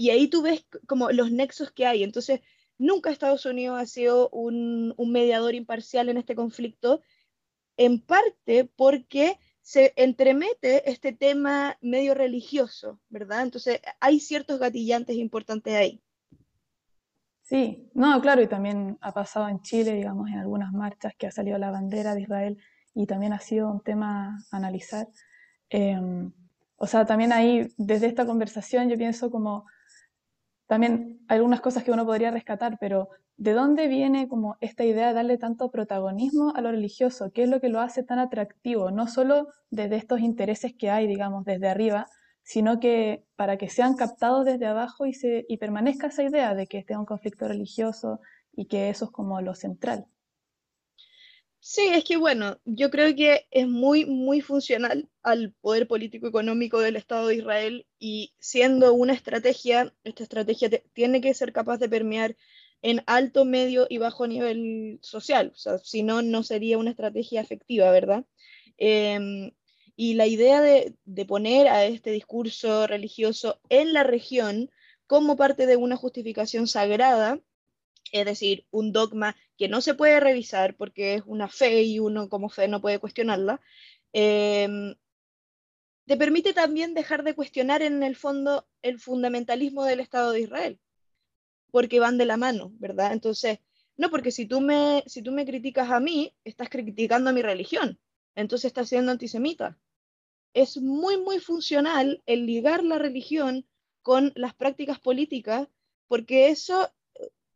Y 0.03 0.09
ahí 0.09 0.27
tú 0.27 0.41
ves 0.41 0.65
como 0.85 1.11
los 1.11 1.31
nexos 1.31 1.71
que 1.71 1.85
hay. 1.85 2.03
Entonces, 2.03 2.41
nunca 2.77 3.09
Estados 3.09 3.45
Unidos 3.45 3.79
ha 3.79 3.85
sido 3.85 4.27
un, 4.31 4.93
un 4.97 5.11
mediador 5.13 5.55
imparcial 5.55 6.09
en 6.09 6.17
este 6.17 6.35
conflicto, 6.35 6.99
en 7.77 8.01
parte 8.01 8.69
porque 8.75 9.39
se 9.61 9.93
entremete 9.95 10.91
este 10.91 11.13
tema 11.13 11.77
medio 11.79 12.15
religioso, 12.15 12.99
¿verdad? 13.07 13.43
Entonces 13.43 13.79
hay 14.01 14.19
ciertos 14.19 14.59
gatillantes 14.59 15.15
importantes 15.15 15.73
ahí. 15.73 16.03
Sí, 17.43 17.89
no, 17.93 18.19
claro, 18.19 18.41
y 18.41 18.47
también 18.47 18.97
ha 18.99 19.13
pasado 19.13 19.47
en 19.47 19.61
Chile, 19.61 19.93
digamos, 19.93 20.27
en 20.27 20.39
algunas 20.39 20.73
marchas 20.73 21.13
que 21.17 21.27
ha 21.27 21.31
salido 21.31 21.57
la 21.57 21.71
bandera 21.71 22.13
de 22.13 22.23
Israel 22.23 22.57
y 22.93 23.05
también 23.05 23.31
ha 23.31 23.39
sido 23.39 23.71
un 23.71 23.79
tema 23.79 24.37
a 24.51 24.57
analizar. 24.57 25.07
Em, 25.69 26.33
o 26.75 26.87
sea, 26.87 27.05
también 27.05 27.31
ahí, 27.31 27.73
desde 27.77 28.07
esta 28.07 28.25
conversación, 28.25 28.89
yo 28.89 28.97
pienso 28.97 29.31
como 29.31 29.65
también 30.67 31.19
algunas 31.27 31.61
cosas 31.61 31.83
que 31.83 31.91
uno 31.91 32.05
podría 32.05 32.31
rescatar, 32.31 32.77
pero 32.79 33.09
¿de 33.37 33.53
dónde 33.53 33.87
viene 33.87 34.27
como 34.27 34.57
esta 34.61 34.83
idea 34.85 35.07
de 35.09 35.13
darle 35.13 35.37
tanto 35.37 35.71
protagonismo 35.71 36.53
a 36.55 36.61
lo 36.61 36.71
religioso? 36.71 37.31
¿Qué 37.33 37.43
es 37.43 37.49
lo 37.49 37.59
que 37.59 37.69
lo 37.69 37.81
hace 37.81 38.03
tan 38.03 38.19
atractivo? 38.19 38.91
No 38.91 39.07
solo 39.07 39.47
desde 39.69 39.97
estos 39.97 40.21
intereses 40.21 40.73
que 40.77 40.89
hay, 40.89 41.07
digamos, 41.07 41.45
desde 41.45 41.67
arriba, 41.67 42.07
sino 42.43 42.79
que 42.79 43.25
para 43.35 43.57
que 43.57 43.69
sean 43.69 43.95
captados 43.95 44.45
desde 44.45 44.65
abajo 44.65 45.05
y, 45.05 45.13
se, 45.13 45.45
y 45.47 45.57
permanezca 45.57 46.07
esa 46.07 46.23
idea 46.23 46.55
de 46.55 46.67
que 46.67 46.77
este 46.77 46.93
es 46.93 46.99
un 46.99 47.05
conflicto 47.05 47.47
religioso 47.47 48.19
y 48.51 48.65
que 48.67 48.89
eso 48.89 49.05
es 49.05 49.11
como 49.11 49.41
lo 49.41 49.55
central. 49.55 50.05
Sí, 51.65 51.87
es 51.93 52.03
que 52.03 52.17
bueno, 52.17 52.59
yo 52.65 52.91
creo 52.91 53.15
que 53.15 53.47
es 53.49 53.67
muy, 53.69 54.05
muy 54.05 54.41
funcional 54.41 55.09
al 55.21 55.53
poder 55.61 55.87
político 55.87 56.27
económico 56.27 56.81
del 56.81 56.97
Estado 56.97 57.27
de 57.27 57.35
Israel 57.35 57.87
y 57.99 58.33
siendo 58.37 58.93
una 58.93 59.13
estrategia, 59.13 59.93
esta 60.03 60.23
estrategia 60.23 60.69
tiene 60.91 61.21
que 61.21 61.33
ser 61.33 61.53
capaz 61.53 61.77
de 61.77 61.87
permear 61.87 62.35
en 62.81 63.01
alto, 63.07 63.45
medio 63.45 63.87
y 63.89 63.97
bajo 63.97 64.27
nivel 64.27 64.99
social. 65.01 65.53
O 65.55 65.57
sea, 65.57 65.77
si 65.79 66.03
no, 66.03 66.21
no 66.21 66.43
sería 66.43 66.77
una 66.77 66.89
estrategia 66.91 67.39
efectiva, 67.39 67.89
¿verdad? 67.91 68.25
Em, 68.77 69.51
y 69.95 70.15
la 70.15 70.27
idea 70.27 70.59
de, 70.61 70.95
de 71.05 71.25
poner 71.25 71.69
a 71.69 71.85
este 71.85 72.11
discurso 72.11 72.87
religioso 72.87 73.61
en 73.69 73.93
la 73.93 74.03
región 74.03 74.69
como 75.07 75.37
parte 75.37 75.65
de 75.65 75.77
una 75.77 75.95
justificación 75.95 76.67
sagrada 76.67 77.39
es 78.13 78.25
decir, 78.25 78.65
un 78.71 78.91
dogma 78.93 79.35
que 79.57 79.67
no 79.67 79.81
se 79.81 79.93
puede 79.93 80.19
revisar 80.19 80.75
porque 80.75 81.15
es 81.15 81.23
una 81.25 81.47
fe 81.47 81.83
y 81.83 81.99
uno 81.99 82.29
como 82.29 82.49
fe 82.49 82.67
no 82.67 82.81
puede 82.81 82.99
cuestionarla, 82.99 83.61
em, 84.13 84.95
te 86.05 86.17
permite 86.17 86.53
también 86.53 86.93
dejar 86.93 87.23
de 87.23 87.35
cuestionar 87.35 87.81
en 87.81 88.03
el 88.03 88.15
fondo 88.15 88.67
el 88.81 88.99
fundamentalismo 88.99 89.85
del 89.85 89.99
Estado 89.99 90.31
de 90.31 90.41
Israel, 90.41 90.79
porque 91.71 91.99
van 91.99 92.17
de 92.17 92.25
la 92.25 92.37
mano, 92.37 92.71
¿verdad? 92.79 93.13
Entonces, 93.13 93.59
no, 93.97 94.09
porque 94.09 94.31
si 94.31 94.45
tú 94.45 94.59
me, 94.59 95.03
si 95.07 95.21
tú 95.21 95.31
me 95.31 95.45
criticas 95.45 95.89
a 95.91 95.99
mí, 95.99 96.35
estás 96.43 96.69
criticando 96.69 97.29
a 97.29 97.33
mi 97.33 97.41
religión, 97.41 97.99
entonces 98.35 98.65
estás 98.65 98.89
siendo 98.89 99.11
antisemita. 99.11 99.77
Es 100.53 100.77
muy, 100.77 101.17
muy 101.17 101.39
funcional 101.39 102.21
el 102.25 102.45
ligar 102.45 102.83
la 102.83 102.97
religión 102.99 103.65
con 104.01 104.33
las 104.35 104.53
prácticas 104.53 104.99
políticas, 104.99 105.67
porque 106.07 106.49
eso 106.49 106.91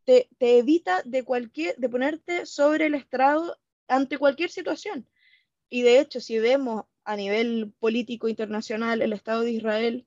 te, 0.08 0.30
evita 0.40 1.02
de, 1.04 1.24
cualquier, 1.24 1.76
de 1.76 1.90
ponerte 1.90 2.46
sobre 2.46 2.86
el 2.86 2.96
estrado 2.96 3.58
ante 3.90 4.18
cualquier 4.18 4.50
situación. 4.50 5.06
Y 5.70 5.82
de 5.82 6.00
hecho, 6.00 6.22
si 6.22 6.40
vemos 6.40 6.86
a 7.04 7.18
nivel 7.18 7.74
político 7.78 8.30
internacional, 8.30 9.02
el 9.02 9.12
Estado 9.12 9.42
de 9.42 9.52
Israel 9.52 10.06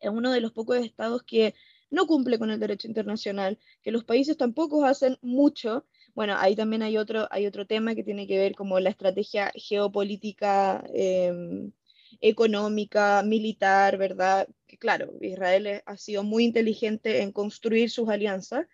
es 0.00 0.10
uno 0.10 0.32
de 0.32 0.40
los 0.40 0.52
pocos 0.52 0.78
estados 0.78 1.22
que 1.24 1.54
no 1.90 2.06
cumple 2.06 2.38
con 2.38 2.50
el 2.50 2.60
derecho 2.60 2.88
internacional, 2.88 3.58
que 3.82 3.90
los 3.90 4.04
países 4.04 4.36
tampoco 4.38 4.86
hacen 4.86 5.18
mucho. 5.20 5.86
Bueno, 6.14 6.34
ahí 6.38 6.56
también 6.56 6.82
hay 6.82 6.96
otro, 6.96 7.28
hay 7.30 7.46
otro 7.46 7.66
tema 7.66 7.94
que 7.94 8.04
tiene 8.04 8.26
que 8.26 8.38
ver 8.38 8.54
como 8.54 8.80
la 8.80 8.90
estrategia 8.90 9.52
geopolítica, 9.54 10.84
em, 10.94 11.72
económica, 12.20 13.22
militar, 13.22 13.98
¿verdad? 13.98 14.48
Que 14.66 14.78
claro, 14.78 15.12
Israel 15.20 15.82
ha 15.84 15.96
sido 15.98 16.22
muy 16.24 16.44
inteligente 16.44 17.22
en 17.22 17.32
construir 17.32 17.90
sus 17.90 18.08
alianzas, 18.08 18.66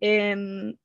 Em, 0.00 0.76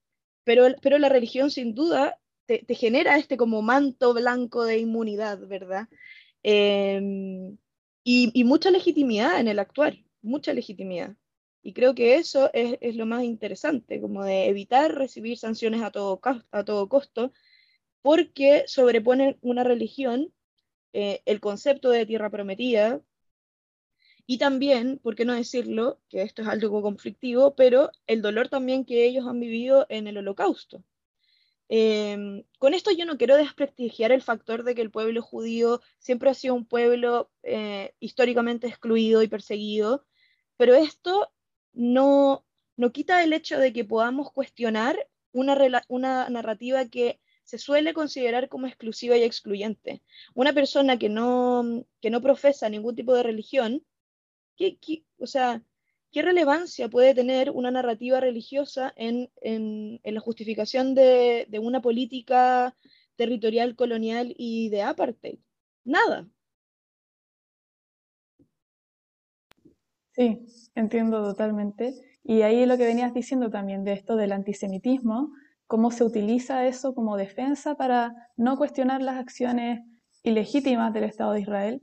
pero, 0.44 0.66
pero 0.82 0.98
la 0.98 1.10
religión 1.10 1.52
sin 1.52 1.76
duda 1.76 2.20
te, 2.46 2.66
genera 2.76 3.18
este 3.18 3.38
como 3.38 3.62
manto 3.62 4.14
blanco 4.14 4.66
de 4.66 4.80
inmunidad, 4.80 5.40
¿verdad? 5.48 5.88
Em, 6.44 7.58
y, 8.04 8.44
mucha 8.44 8.72
legitimidad 8.72 9.40
en 9.40 9.48
el 9.48 9.60
actuar, 9.60 9.98
mucha 10.22 10.54
legitimidad. 10.54 11.16
Y 11.62 11.74
creo 11.74 11.96
que 11.96 12.16
eso 12.16 12.50
es, 12.54 12.78
es, 12.82 12.96
lo 12.96 13.06
más 13.06 13.24
interesante, 13.24 14.02
como 14.02 14.24
de 14.24 14.48
evitar 14.48 14.94
recibir 14.96 15.38
sanciones 15.38 15.82
a 15.82 15.92
todo, 15.92 16.20
a 16.52 16.64
todo 16.66 16.90
costo, 16.90 17.32
porque 18.02 18.66
sobreponen 18.68 19.38
una 19.42 19.64
religión, 19.64 20.34
eh, 20.94 21.22
el 21.26 21.40
concepto 21.40 21.90
de 21.90 22.06
tierra 22.06 22.30
prometida, 22.30 23.02
y 24.26 24.38
también, 24.38 25.00
por 25.00 25.16
qué 25.16 25.26
no 25.26 25.34
decirlo, 25.34 26.00
que 26.10 26.22
esto 26.22 26.42
es 26.42 26.48
algo 26.48 26.82
conflictivo, 26.82 27.56
pero 27.56 27.92
el 28.08 28.22
dolor 28.22 28.50
también 28.50 28.86
que 28.86 29.06
ellos 29.06 29.28
han 29.28 29.40
vivido 29.40 29.86
en 29.90 30.08
el 30.08 30.18
holocausto. 30.18 30.84
Em, 31.70 32.44
con 32.60 32.74
esto 32.74 32.92
yo 32.92 33.06
no 33.06 33.18
quiero 33.18 33.36
desprestigiar 33.36 34.12
el 34.12 34.22
factor 34.22 34.64
de 34.64 34.76
que 34.76 34.82
el 34.82 34.92
pueblo 34.92 35.22
judío 35.22 35.82
siempre 35.98 36.30
ha 36.30 36.34
sido 36.34 36.56
un 36.56 36.66
pueblo 36.66 37.32
eh, 37.42 37.94
históricamente 38.00 38.68
excluido 38.68 39.24
y 39.24 39.28
perseguido, 39.28 40.06
pero 40.58 40.76
esto 40.76 41.32
no, 41.74 42.46
no 42.78 42.92
quita 42.92 43.24
el 43.24 43.34
hecho 43.34 43.58
de 43.60 43.74
que 43.74 43.86
podamos 43.86 44.32
cuestionar 44.32 45.10
una, 45.32 45.58
una 45.88 46.30
narrativa 46.30 46.86
que 46.86 47.20
se 47.44 47.58
suele 47.58 47.94
considerar 47.94 48.50
como 48.50 48.68
exclusiva 48.68 49.18
y 49.18 49.24
excluyente. 49.24 50.02
Una 50.34 50.54
persona 50.54 50.98
que 50.98 51.10
no, 51.10 51.86
que 52.02 52.10
no 52.10 52.22
profesa 52.22 52.70
ningún 52.70 52.96
tipo 52.96 53.14
de 53.14 53.24
religión 53.24 53.84
¿Qué, 54.82 55.04
o 55.18 55.28
sea, 55.28 55.64
¿qué 56.12 56.22
relevancia 56.22 56.90
puede 56.90 57.14
tener 57.14 57.52
una 57.52 57.72
narrativa 57.72 58.20
religiosa 58.20 58.94
en, 58.96 59.30
la 60.04 60.20
justificación 60.20 60.96
de, 60.96 61.48
de, 61.50 61.60
una 61.60 61.82
política 61.82 62.76
territorial, 63.16 63.76
colonial 63.76 64.34
y 64.38 64.70
de 64.70 64.82
apartheid? 64.84 65.40
Nada. 65.84 66.28
Sí, 70.12 70.46
entiendo 70.76 71.24
totalmente. 71.24 71.96
Y 72.24 72.44
ahí 72.44 72.66
lo 72.66 72.78
que 72.78 72.86
venías 72.86 73.14
diciendo 73.14 73.50
también 73.50 73.84
de 73.84 73.94
esto 73.94 74.16
del 74.16 74.32
antisemitismo, 74.32 75.32
cómo 75.68 75.92
se 75.92 76.04
utiliza 76.04 76.68
eso 76.68 76.94
como 76.94 77.18
defensa 77.18 77.76
para 77.76 78.30
no 78.38 78.58
cuestionar 78.58 79.02
las 79.02 79.18
acciones 79.18 79.82
ilegítimas 80.22 80.94
del 80.94 81.06
Estado 81.06 81.34
de 81.34 81.42
Israel 81.42 81.82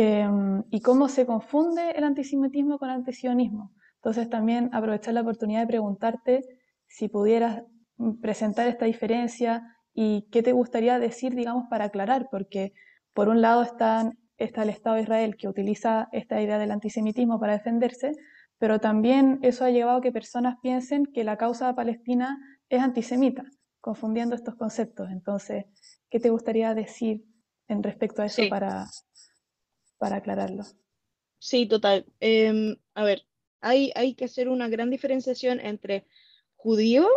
Em, 0.00 0.62
y 0.70 0.80
cómo 0.80 1.08
se 1.08 1.26
confunde 1.26 1.90
el 1.90 2.04
antisemitismo 2.04 2.78
con 2.78 2.88
el 2.88 2.94
antisionismo. 2.94 3.72
Entonces 3.96 4.30
también 4.30 4.70
aprovechar 4.72 5.12
la 5.12 5.22
oportunidad 5.22 5.62
de 5.62 5.66
preguntarte 5.66 6.42
si 6.86 7.08
pudieras 7.08 7.64
presentar 8.22 8.68
esta 8.68 8.84
diferencia 8.84 9.76
y 9.92 10.28
qué 10.30 10.44
te 10.44 10.52
gustaría 10.52 11.00
decir, 11.00 11.34
digamos, 11.34 11.64
para 11.68 11.86
aclarar, 11.86 12.28
porque 12.30 12.74
por 13.12 13.28
un 13.28 13.40
lado 13.40 13.64
está 13.64 14.12
el 14.38 14.70
Estado 14.70 14.94
de 14.94 15.02
Israel 15.02 15.36
que 15.36 15.48
utiliza 15.48 16.06
esta 16.12 16.40
idea 16.40 16.58
del 16.58 16.70
antisemitismo 16.70 17.40
para 17.40 17.54
defenderse, 17.54 18.12
pero 18.56 18.78
también 18.78 19.40
eso 19.42 19.64
ha 19.64 19.70
llevado 19.70 19.98
a 19.98 20.00
que 20.00 20.12
personas 20.12 20.58
piensen 20.62 21.06
que 21.06 21.24
la 21.24 21.36
causa 21.36 21.74
palestina 21.74 22.38
es 22.68 22.80
antisemita, 22.80 23.42
confundiendo 23.80 24.36
estos 24.36 24.54
conceptos. 24.54 25.10
Entonces, 25.10 25.64
¿qué 26.08 26.20
te 26.20 26.30
gustaría 26.30 26.72
decir 26.76 27.24
en 27.66 27.82
respecto 27.82 28.22
a 28.22 28.26
eso 28.26 28.42
para, 28.48 28.86
para 29.98 30.16
aclararlo? 30.16 30.64
Sí, 31.38 31.66
total. 31.66 32.06
Em, 32.20 32.76
a 32.94 33.04
ver, 33.04 33.26
hay, 33.60 33.92
hay 33.94 34.14
que 34.14 34.24
hacer 34.24 34.48
una 34.48 34.68
gran 34.68 34.90
diferenciación 34.90 35.60
entre 35.60 36.06
judío, 36.56 37.08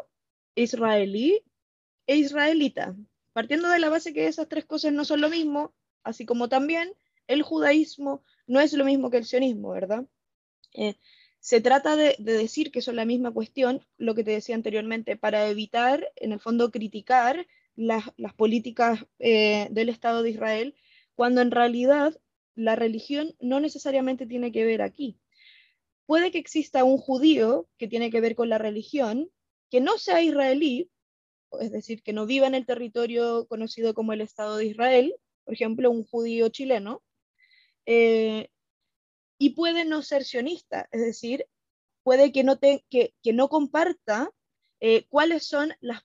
israelí 0.56 1.44
e 2.08 2.18
israelita, 2.18 2.96
partiendo 3.34 3.70
de 3.70 3.80
la 3.80 3.90
base 3.90 4.14
que 4.14 4.28
esas 4.28 4.48
tres 4.48 4.66
cosas 4.66 4.94
no 4.94 5.06
son 5.06 5.22
lo 5.22 5.30
mismo, 5.30 5.74
así 6.04 6.26
como 6.26 6.50
también 6.50 6.94
el 7.28 7.42
judaísmo 7.44 8.24
no 8.48 8.60
es 8.60 8.74
lo 8.74 8.86
mismo 8.86 9.10
que 9.10 9.18
el 9.18 9.26
sionismo, 9.26 9.70
¿verdad? 9.72 10.06
Eh, 10.74 10.96
se 11.40 11.60
trata 11.62 11.96
de, 11.96 12.16
decir 12.20 12.72
que 12.72 12.82
son 12.82 12.96
la 12.96 13.06
misma 13.06 13.32
cuestión, 13.32 13.86
lo 13.98 14.14
que 14.14 14.24
te 14.24 14.32
decía 14.32 14.56
anteriormente, 14.56 15.16
para 15.18 15.48
evitar, 15.48 16.12
en 16.16 16.34
el 16.34 16.40
fondo, 16.40 16.72
criticar 16.72 17.48
las, 17.76 18.04
políticas 18.36 19.06
eh, 19.20 19.68
del 19.72 19.90
Estado 19.90 20.22
de 20.22 20.32
Israel, 20.32 20.76
cuando 21.16 21.42
en 21.42 21.52
realidad 21.52 22.20
la 22.56 22.76
religión 22.76 23.36
no 23.40 23.60
necesariamente 23.60 24.26
tiene 24.26 24.52
que 24.52 24.66
ver 24.66 24.82
aquí. 24.82 25.18
Puede 26.06 26.32
que 26.32 26.40
exista 26.40 26.84
un 26.84 26.98
judío 26.98 27.68
que 27.78 27.88
tiene 27.88 28.12
que 28.12 28.22
ver 28.22 28.36
con 28.36 28.50
la 28.50 28.58
religión, 28.58 29.30
que 29.70 29.82
no 29.82 29.98
sea 29.98 30.22
israelí, 30.22 30.90
es 31.60 31.72
decir, 31.72 32.04
que 32.04 32.14
no 32.14 32.26
viva 32.26 32.48
en 32.48 32.56
el 32.56 32.66
territorio 32.66 33.46
conocido 33.48 33.94
como 33.94 34.14
el 34.14 34.22
Estado 34.22 34.58
de 34.58 34.66
Israel, 34.66 35.16
por 35.44 35.54
ejemplo, 35.54 35.92
un 35.92 36.06
judío 36.06 36.50
chileno, 36.50 37.04
eh, 37.86 38.50
y 39.38 39.52
puede 39.52 39.86
no 39.86 40.02
ser 40.02 40.24
sionista, 40.24 40.88
es 40.92 41.02
decir, 41.02 41.46
puede 42.04 42.32
que 42.32 42.44
no, 42.44 42.60
que, 42.60 43.14
no 43.34 43.50
comparta 43.50 44.32
eh, 44.80 45.06
cuáles 45.10 45.46
son 45.46 45.74
las, 45.80 46.04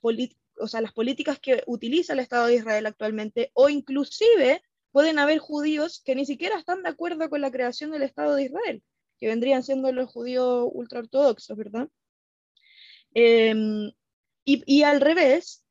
o 0.58 0.68
sea, 0.68 0.80
las 0.80 0.92
políticas 0.92 1.38
que 1.38 1.62
utiliza 1.66 2.12
el 2.12 2.20
Estado 2.20 2.46
de 2.46 2.56
Israel 2.56 2.86
actualmente, 2.86 3.50
o 3.54 3.68
inclusive 3.68 4.62
pueden 4.96 5.18
haber 5.18 5.40
judíos 5.40 6.00
que 6.06 6.14
ni 6.14 6.24
siquiera 6.24 6.58
están 6.58 6.82
de 6.82 6.88
acuerdo 6.88 7.28
con 7.28 7.42
la 7.42 7.50
creación 7.50 7.90
del 7.90 8.02
Estado 8.02 8.34
de 8.34 8.44
Israel, 8.44 8.82
que 9.18 9.26
vendrían 9.26 9.62
siendo 9.62 9.92
los 9.92 10.10
judíos 10.10 10.70
ultraortodoxos, 10.72 11.54
¿verdad? 11.54 11.90
Em, 13.12 13.92
y, 14.46 14.62
y, 14.64 14.84
al 14.84 15.02
revés, 15.02 15.66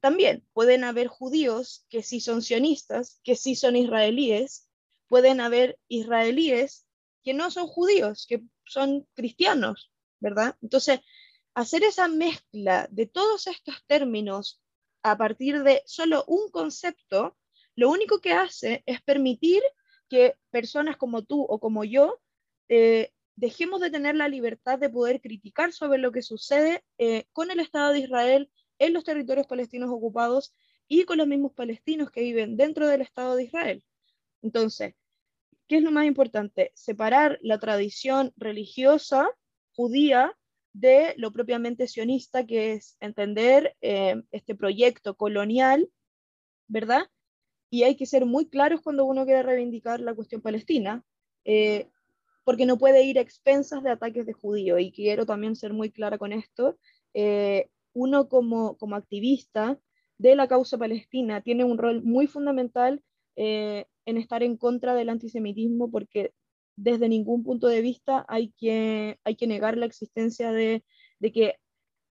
también 0.00 0.44
pueden 0.52 0.82
haber 0.82 1.06
judíos 1.06 1.86
que 1.88 2.02
sí 2.02 2.18
son 2.20 2.42
sionistas, 2.42 3.20
que 3.22 3.36
sí 3.36 3.54
son 3.54 3.76
israelíes, 3.76 4.68
pueden 5.06 5.40
haber 5.40 5.78
israelíes 5.86 6.88
que 7.22 7.34
no 7.34 7.52
son 7.52 7.68
judíos, 7.68 8.26
que 8.28 8.42
son 8.64 9.06
cristianos, 9.14 9.92
¿verdad? 10.18 10.56
Entonces, 10.60 10.98
hacer 11.54 11.84
esa 11.84 12.08
mezcla 12.08 12.88
de 12.90 13.06
todos 13.06 13.46
estos 13.46 13.76
términos 13.86 14.60
a 15.04 15.16
partir 15.16 15.62
de 15.62 15.84
solo 15.86 16.24
un 16.26 16.50
concepto, 16.50 17.36
lo 17.76 17.90
único 17.90 18.20
que 18.20 18.32
hace 18.32 18.82
es 18.86 19.00
permitir 19.02 19.62
que 20.08 20.34
personas 20.50 20.96
como 20.96 21.22
tú 21.22 21.42
o 21.42 21.58
como 21.60 21.84
yo 21.84 22.20
eh, 22.68 23.12
dejemos 23.36 23.80
de 23.80 23.90
tener 23.90 24.16
la 24.16 24.28
libertad 24.28 24.78
de 24.78 24.88
poder 24.88 25.20
criticar 25.20 25.72
sobre 25.72 25.98
lo 25.98 26.10
que 26.10 26.22
sucede 26.22 26.82
eh, 26.98 27.26
con 27.32 27.50
el 27.50 27.60
Estado 27.60 27.92
de 27.92 28.00
Israel 28.00 28.50
en 28.78 28.92
los 28.94 29.04
territorios 29.04 29.46
palestinos 29.46 29.90
ocupados 29.90 30.54
y 30.88 31.04
con 31.04 31.18
los 31.18 31.26
mismos 31.26 31.52
palestinos 31.52 32.10
que 32.10 32.22
viven 32.22 32.56
dentro 32.56 32.86
del 32.86 33.02
Estado 33.02 33.36
de 33.36 33.44
Israel. 33.44 33.84
Entonces, 34.42 34.94
¿qué 35.66 35.76
es 35.76 35.82
lo 35.82 35.90
más 35.90 36.06
importante? 36.06 36.72
Separar 36.74 37.38
la 37.42 37.58
tradición 37.58 38.32
religiosa 38.36 39.28
judía 39.74 40.36
de 40.72 41.14
lo 41.16 41.32
propiamente 41.32 41.88
sionista, 41.88 42.46
que 42.46 42.72
es 42.72 42.96
entender 43.00 43.76
eh, 43.80 44.22
este 44.30 44.54
proyecto 44.54 45.16
colonial, 45.16 45.90
¿verdad? 46.68 47.08
Y 47.76 47.84
hay 47.84 47.94
que 47.94 48.06
ser 48.06 48.24
muy 48.24 48.46
claros 48.46 48.80
cuando 48.80 49.04
uno 49.04 49.26
quiere 49.26 49.42
reivindicar 49.42 50.00
la 50.00 50.14
cuestión 50.14 50.40
palestina, 50.40 51.04
eh, 51.44 51.90
porque 52.42 52.64
no 52.64 52.78
puede 52.78 53.04
ir 53.04 53.18
a 53.18 53.20
expensas 53.20 53.82
de 53.82 53.90
ataques 53.90 54.24
de 54.24 54.32
judíos. 54.32 54.80
Y 54.80 54.92
quiero 54.92 55.26
también 55.26 55.56
ser 55.56 55.74
muy 55.74 55.90
clara 55.90 56.16
con 56.16 56.32
esto. 56.32 56.78
Eh, 57.12 57.68
uno 57.92 58.30
como, 58.30 58.78
como 58.78 58.96
activista 58.96 59.78
de 60.16 60.36
la 60.36 60.48
causa 60.48 60.78
palestina 60.78 61.42
tiene 61.42 61.64
un 61.64 61.76
rol 61.76 62.02
muy 62.02 62.26
fundamental 62.26 63.02
en 63.34 64.16
estar 64.16 64.42
en 64.42 64.56
contra 64.56 64.94
del 64.94 65.10
antisemitismo 65.10 65.90
porque 65.90 66.32
desde 66.76 67.10
ningún 67.10 67.44
punto 67.44 67.66
de 67.66 67.82
vista 67.82 68.24
hay 68.26 68.54
que, 68.56 69.18
hay 69.22 69.36
que 69.36 69.46
negar 69.46 69.76
la 69.76 69.84
existencia 69.84 70.50
de, 70.50 70.82
de 71.18 71.32
que 71.32 71.56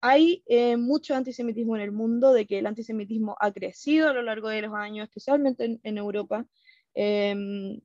hay 0.07 0.43
eh, 0.45 0.77
mucho 0.77 1.15
antisemitismo 1.15 1.75
en 1.75 1.81
el 1.81 1.91
mundo, 1.91 2.31
de 2.31 2.45
que 2.45 2.59
el 2.59 2.67
antisemitismo 2.67 3.35
ha 3.39 3.51
crecido 3.51 4.07
a 4.07 4.13
lo 4.13 4.21
largo 4.21 4.49
de 4.49 4.61
los 4.61 4.73
años, 4.75 5.07
especialmente 5.07 5.79
en, 5.81 5.97
Europa, 5.97 6.45
em, 6.93 7.81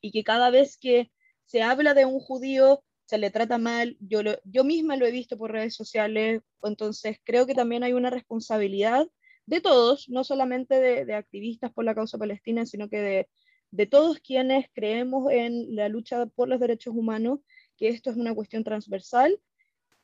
y 0.00 0.10
que 0.10 0.24
cada 0.24 0.50
vez 0.50 0.76
que 0.76 1.12
se 1.44 1.62
habla 1.62 1.94
de 1.94 2.04
un 2.04 2.18
judío 2.18 2.82
se 3.04 3.16
le 3.16 3.30
trata 3.30 3.58
mal, 3.58 3.96
yo, 4.00 4.22
yo 4.44 4.64
misma 4.64 4.96
lo 4.96 5.06
he 5.06 5.12
visto 5.12 5.38
por 5.38 5.52
redes 5.52 5.76
sociales, 5.76 6.42
entonces 6.64 7.18
creo 7.22 7.46
que 7.46 7.54
también 7.54 7.84
hay 7.84 7.92
una 7.92 8.10
responsabilidad 8.10 9.06
de 9.46 9.60
todos, 9.60 10.08
no 10.08 10.24
solamente 10.24 10.80
de, 10.80 11.14
activistas 11.14 11.72
por 11.72 11.84
la 11.84 11.94
causa 11.94 12.18
palestina, 12.18 12.66
sino 12.66 12.88
que 12.88 13.28
de, 13.70 13.86
todos 13.86 14.18
quienes 14.18 14.66
creemos 14.72 15.30
en 15.30 15.76
la 15.76 15.88
lucha 15.88 16.26
por 16.26 16.48
los 16.48 16.58
derechos 16.58 16.92
humanos, 16.96 17.38
que 17.76 17.88
esto 17.88 18.10
es 18.10 18.16
una 18.16 18.34
cuestión 18.34 18.64
transversal 18.64 19.38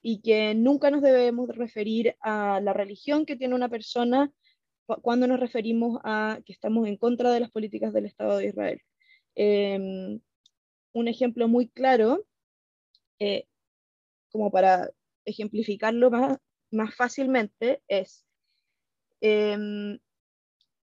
y 0.02 0.20
que 0.20 0.54
nunca 0.54 0.90
nos 0.90 1.02
debemos 1.02 1.48
referir 1.48 2.16
a 2.20 2.60
la 2.60 2.72
religión 2.72 3.26
que 3.26 3.36
tiene 3.36 3.54
una 3.54 3.68
persona 3.68 4.32
cuando 5.02 5.26
nos 5.26 5.40
referimos 5.40 6.00
a 6.04 6.40
que 6.46 6.52
estamos 6.52 6.88
en 6.88 6.96
contra 6.96 7.30
de 7.32 7.40
las 7.40 7.50
políticas 7.50 7.92
del 7.92 8.06
Estado 8.06 8.38
de 8.38 8.46
Israel. 8.46 8.80
Em, 9.34 10.20
un 10.92 11.08
ejemplo 11.08 11.48
muy 11.48 11.68
claro, 11.68 12.24
eh, 13.18 13.46
como 14.30 14.50
para 14.50 14.90
ejemplificarlo 15.24 16.10
más, 16.10 16.38
más 16.70 16.94
fácilmente, 16.94 17.82
es 17.88 18.28
Em, 19.20 19.98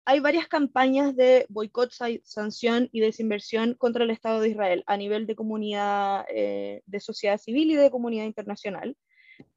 hay 0.05 0.19
varias 0.19 0.47
campañas 0.47 1.15
de 1.15 1.45
boicot, 1.49 1.91
sanción 2.23 2.89
y 2.91 3.01
desinversión 3.01 3.75
contra 3.75 4.03
el 4.03 4.09
Estado 4.09 4.41
de 4.41 4.49
Israel 4.49 4.83
a 4.87 4.97
nivel 4.97 5.27
de 5.27 5.35
comunidad, 5.35 6.25
eh, 6.29 6.81
de 6.85 6.99
sociedad 6.99 7.37
civil 7.37 7.71
y 7.71 7.75
de 7.75 7.91
comunidad 7.91 8.25
internacional, 8.25 8.97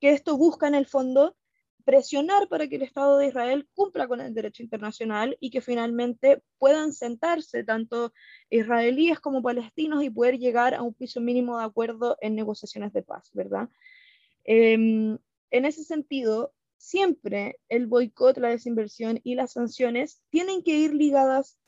que 0.00 0.10
esto 0.10 0.36
busca 0.36 0.68
en 0.68 0.74
el 0.74 0.86
fondo 0.86 1.36
presionar 1.84 2.48
para 2.48 2.66
que 2.66 2.76
el 2.76 2.82
Estado 2.82 3.18
de 3.18 3.28
Israel 3.28 3.68
cumpla 3.74 4.08
con 4.08 4.20
el 4.20 4.34
derecho 4.34 4.62
internacional 4.62 5.36
y 5.38 5.50
que 5.50 5.60
finalmente 5.60 6.42
puedan 6.58 6.92
sentarse 6.92 7.62
tanto 7.62 8.12
israelíes 8.48 9.20
como 9.20 9.42
palestinos 9.42 10.02
y 10.02 10.10
poder 10.10 10.38
llegar 10.38 10.74
a 10.74 10.82
un 10.82 10.94
piso 10.94 11.20
mínimo 11.20 11.58
de 11.58 11.64
acuerdo 11.64 12.16
en 12.20 12.34
negociaciones 12.34 12.92
de 12.92 13.02
paz, 13.02 13.30
¿verdad? 13.34 13.68
Em, 14.44 15.18
en 15.50 15.64
ese 15.64 15.84
sentido, 15.84 16.52
siempre 16.76 17.58
el 17.68 17.86
boicot, 17.86 18.36
la 18.38 18.48
desinversión 18.48 19.20
y 19.24 19.34
las 19.34 19.52
sanciones 19.52 20.22
tienen 20.30 20.62
que 20.62 20.76
ir 20.76 20.94
ligadas 20.94 21.58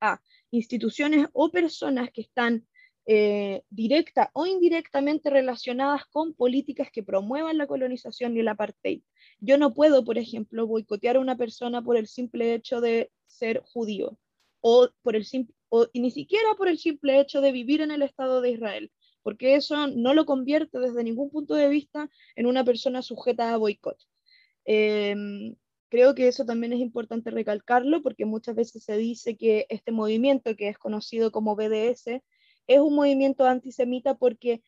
a 0.00 0.20
instituciones 0.50 1.28
o 1.32 1.50
personas 1.50 2.10
que 2.12 2.22
están 2.22 2.66
eh, 3.04 3.64
directa 3.68 4.30
o 4.32 4.46
indirectamente 4.46 5.28
relacionadas 5.28 6.06
con 6.06 6.34
políticas 6.34 6.88
que 6.92 7.02
promuevan 7.02 7.58
la 7.58 7.66
colonización 7.66 8.36
y 8.36 8.40
el 8.40 8.48
apartheid. 8.48 9.02
Yo 9.40 9.58
no 9.58 9.74
puedo, 9.74 10.04
por 10.04 10.18
ejemplo, 10.18 10.68
boicotear 10.68 11.16
a 11.16 11.20
una 11.20 11.36
persona 11.36 11.82
por 11.82 11.96
el 11.96 12.06
simple 12.06 12.54
hecho 12.54 12.80
de 12.80 13.10
ser 13.26 13.60
judío 13.64 14.18
o, 14.60 14.88
por 15.02 15.16
el 15.16 15.26
o 15.68 15.88
ni 15.94 16.10
siquiera 16.12 16.54
por 16.56 16.68
el 16.68 16.78
simple 16.78 17.18
hecho 17.18 17.40
de 17.40 17.50
vivir 17.50 17.80
en 17.80 17.90
el 17.90 18.02
Estado 18.02 18.40
de 18.40 18.50
Israel, 18.50 18.92
porque 19.22 19.56
eso 19.56 19.88
no 19.88 20.14
lo 20.14 20.24
convierte 20.24 20.78
desde 20.78 21.02
ningún 21.02 21.30
punto 21.30 21.54
de 21.54 21.68
vista 21.68 22.08
en 22.36 22.46
una 22.46 22.62
persona 22.62 23.02
sujeta 23.02 23.52
a 23.52 23.56
boicot. 23.56 23.98
Em, 24.64 25.56
creo 25.88 26.14
que 26.14 26.28
eso 26.28 26.44
también 26.44 26.72
es 26.72 26.80
importante 26.80 27.30
recalcarlo 27.30 28.02
porque 28.02 28.24
muchas 28.24 28.54
veces 28.54 28.84
se 28.84 28.96
dice 28.96 29.36
que 29.36 29.66
este 29.68 29.92
movimiento, 29.92 30.56
que 30.56 30.68
es 30.68 30.78
conocido 30.78 31.32
como 31.32 31.56
BDS, 31.56 32.22
es 32.66 32.80
un 32.80 32.94
movimiento 32.94 33.44
antisemita 33.46 34.14
porque 34.16 34.62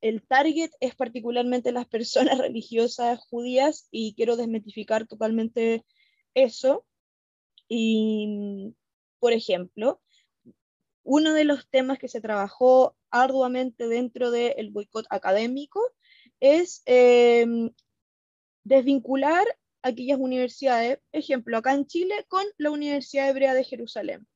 el 0.00 0.22
target 0.26 0.70
es 0.80 0.94
particularmente 0.94 1.72
las 1.72 1.86
personas 1.86 2.38
religiosas 2.38 3.18
judías 3.18 3.88
y 3.90 4.14
quiero 4.14 4.36
desmitificar 4.36 5.06
totalmente 5.06 5.84
eso. 6.34 6.84
Y, 7.68 8.74
por 9.18 9.32
ejemplo, 9.32 10.00
uno 11.02 11.34
de 11.34 11.44
los 11.44 11.68
temas 11.68 11.98
que 11.98 12.08
se 12.08 12.20
trabajó 12.20 12.96
arduamente 13.10 13.88
dentro 13.88 14.30
del 14.30 14.70
boicot 14.70 15.06
académico 15.10 15.80
es 16.40 16.82
em, 16.84 17.70
desvincular 18.66 19.46
aquellas 19.82 20.18
universidades, 20.18 20.98
ejemplo, 21.12 21.56
acá 21.56 21.72
en 21.72 21.86
Chile, 21.86 22.26
con 22.28 22.44
la 22.58 22.72
Universidad 22.72 23.28
Hebrea 23.28 23.54
de 23.54 23.62
Jerusalén. 23.62 24.26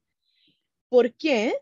¿Por 0.88 1.12
qué? 1.14 1.57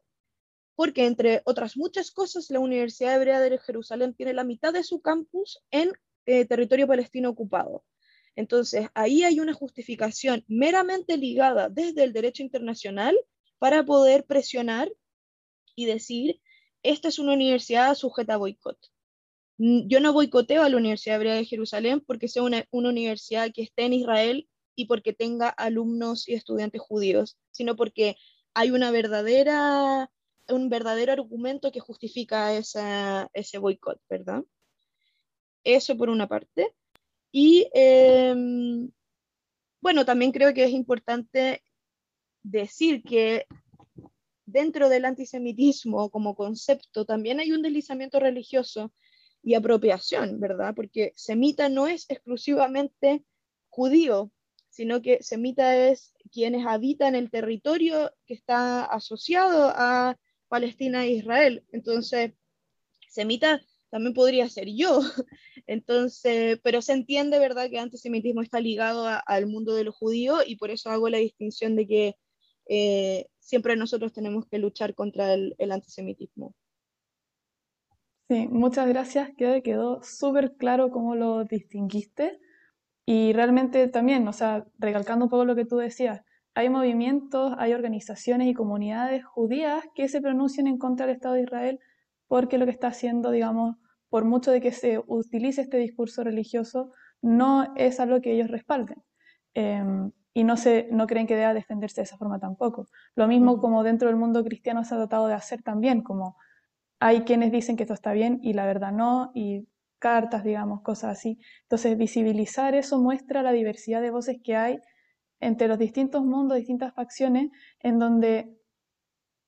Porque 0.74 1.06
entre 1.06 1.40
otras 1.46 1.78
muchas 1.78 2.10
cosas, 2.10 2.50
la 2.50 2.60
Universidad 2.60 3.16
Hebrea 3.16 3.40
de 3.40 3.58
Jerusalén 3.58 4.14
tiene 4.14 4.34
la 4.34 4.44
mitad 4.44 4.74
de 4.74 4.84
su 4.84 5.00
campus 5.00 5.60
en 5.70 5.92
eh, 6.26 6.44
territorio 6.44 6.86
palestino 6.86 7.30
ocupado. 7.30 7.84
Entonces, 8.36 8.88
ahí 8.94 9.24
hay 9.24 9.40
una 9.40 9.54
justificación 9.54 10.44
meramente 10.46 11.16
ligada 11.16 11.70
desde 11.70 12.04
el 12.04 12.12
derecho 12.12 12.42
internacional 12.42 13.18
para 13.58 13.84
poder 13.84 14.26
presionar 14.26 14.92
y 15.74 15.86
decir, 15.86 16.40
esta 16.82 17.08
es 17.08 17.18
una 17.18 17.32
universidad 17.32 17.94
sujeta 17.94 18.34
a 18.34 18.36
boicot. 18.36 18.78
Yo 19.58 19.98
no 19.98 20.12
boicoteo 20.12 20.62
a 20.62 20.68
la 20.68 20.76
Universidad 20.76 21.16
Hebrea 21.16 21.34
de 21.34 21.44
Jerusalén 21.44 22.00
porque 22.00 22.28
sea 22.28 22.44
una, 22.44 22.64
universidad 22.70 23.50
que 23.52 23.62
esté 23.62 23.86
en 23.86 23.92
Israel 23.92 24.48
y 24.76 24.86
porque 24.86 25.12
tenga 25.12 25.48
alumnos 25.48 26.28
y 26.28 26.34
estudiantes 26.34 26.80
judíos, 26.80 27.36
sino 27.50 27.74
porque 27.74 28.16
hay 28.54 28.70
una 28.70 28.92
verdadera, 28.92 30.12
un 30.48 30.68
verdadero 30.68 31.12
argumento 31.12 31.72
que 31.72 31.80
justifica 31.80 32.54
esa, 32.54 33.28
ese 33.32 33.58
boicot, 33.58 34.00
¿verdad? 34.08 34.44
Eso 35.64 35.96
por 35.96 36.08
una 36.08 36.28
parte. 36.28 36.72
Y 37.32 37.68
em, 37.74 38.92
bueno, 39.80 40.04
también 40.04 40.30
creo 40.30 40.54
que 40.54 40.64
es 40.64 40.70
importante 40.70 41.64
decir 42.44 43.02
que 43.02 43.46
dentro 44.46 44.88
del 44.88 45.04
antisemitismo 45.04 46.10
como 46.10 46.36
concepto 46.36 47.04
también 47.04 47.40
hay 47.40 47.50
un 47.50 47.62
deslizamiento 47.62 48.20
religioso 48.20 48.92
y 49.42 49.54
apropiación, 49.54 50.40
¿verdad? 50.40 50.74
Porque 50.74 51.12
semita 51.16 51.68
no 51.68 51.86
es 51.86 52.06
exclusivamente 52.08 53.24
judío, 53.68 54.32
sino 54.68 55.02
que 55.02 55.22
semita 55.22 55.76
es 55.76 56.14
quienes 56.30 56.66
habitan 56.66 57.14
el 57.14 57.30
territorio 57.30 58.12
que 58.26 58.34
está 58.34 58.84
asociado 58.84 59.72
a 59.74 60.18
Palestina 60.48 61.04
e 61.04 61.12
Israel. 61.12 61.64
Entonces, 61.72 62.32
semita 63.08 63.60
también 63.90 64.14
podría 64.14 64.48
ser 64.48 64.68
yo. 64.68 65.00
Entonces, 65.66 66.60
pero 66.62 66.82
se 66.82 66.92
entiende, 66.92 67.38
¿verdad?, 67.38 67.70
que 67.70 67.78
antisemitismo 67.78 68.42
está 68.42 68.60
ligado 68.60 69.06
al 69.26 69.46
mundo 69.46 69.74
de 69.74 69.84
los 69.84 69.94
judíos 69.94 70.44
y 70.46 70.56
por 70.56 70.70
eso 70.70 70.90
hago 70.90 71.08
la 71.08 71.18
distinción 71.18 71.76
de 71.76 71.86
que 71.86 72.16
eh, 72.68 73.26
siempre 73.38 73.76
nosotros 73.76 74.12
tenemos 74.12 74.46
que 74.46 74.58
luchar 74.58 74.94
contra 74.94 75.32
el, 75.32 75.72
antisemitismo. 75.72 76.54
Sí, 78.28 78.46
muchas 78.50 78.86
gracias. 78.88 79.30
Quedó, 79.36 79.62
quedó 79.62 80.02
súper 80.02 80.54
claro 80.56 80.90
cómo 80.90 81.14
lo 81.14 81.44
distinguiste. 81.44 82.38
Y 83.06 83.32
realmente 83.32 83.88
también, 83.88 84.28
o 84.28 84.32
sea, 84.34 84.66
recalcando 84.78 85.26
un 85.26 85.30
poco 85.30 85.44
lo 85.46 85.56
que 85.56 85.64
tú 85.66 85.78
decías, 85.78 86.22
hay 86.54 86.70
movimientos, 86.70 87.54
hay 87.58 87.72
organizaciones 87.74 88.48
y 88.48 88.54
comunidades 88.54 89.24
judías 89.24 89.84
que 89.94 90.08
se 90.08 90.20
pronuncian 90.20 90.66
en 90.66 90.78
contra 90.78 91.06
del 91.06 91.16
Estado 91.16 91.34
de 91.36 91.42
Israel 91.44 91.80
porque 92.28 92.58
lo 92.58 92.66
que 92.66 92.72
está 92.72 92.88
haciendo, 92.88 93.30
digamos, 93.30 93.76
por 94.10 94.24
mucho 94.24 94.50
de 94.52 94.60
que 94.60 94.72
se 94.72 95.00
utilice 95.06 95.62
este 95.62 95.78
discurso 95.78 96.24
religioso, 96.24 96.92
no 97.22 97.72
es 97.76 98.00
algo 98.00 98.20
que 98.20 98.32
ellos 98.32 98.48
respalden. 98.50 99.02
Em, 99.54 100.12
y 100.34 100.44
no, 100.44 100.56
se, 100.56 100.88
no 100.92 101.06
creen 101.06 101.26
que 101.26 101.36
deba 101.36 101.54
defenderse 101.54 102.00
de 102.02 102.04
esa 102.04 102.16
forma 102.18 102.38
tampoco. 102.38 102.86
Lo 103.16 103.26
mismo 103.26 103.58
como 103.60 103.82
dentro 103.82 104.08
del 104.08 104.16
mundo 104.16 104.44
cristiano 104.44 104.84
se 104.84 104.94
ha 104.94 104.98
tratado 104.98 105.26
de 105.28 105.34
hacer 105.34 105.62
también, 105.62 106.02
como 106.02 106.36
hay 107.00 107.22
quienes 107.22 107.52
dicen 107.52 107.76
que 107.76 107.84
esto 107.84 107.94
está 107.94 108.12
bien 108.12 108.40
y 108.42 108.52
la 108.52 108.66
verdad 108.66 108.92
no, 108.92 109.30
y 109.34 109.68
cartas, 109.98 110.44
digamos, 110.44 110.82
cosas 110.82 111.18
así. 111.18 111.38
Entonces, 111.62 111.96
visibilizar 111.96 112.74
eso 112.74 112.98
muestra 113.00 113.42
la 113.42 113.52
diversidad 113.52 114.00
de 114.02 114.10
voces 114.10 114.38
que 114.42 114.56
hay 114.56 114.78
entre 115.40 115.68
los 115.68 115.78
distintos 115.78 116.24
mundos, 116.24 116.58
distintas 116.58 116.94
facciones, 116.94 117.50
en 117.80 117.98
donde, 117.98 118.56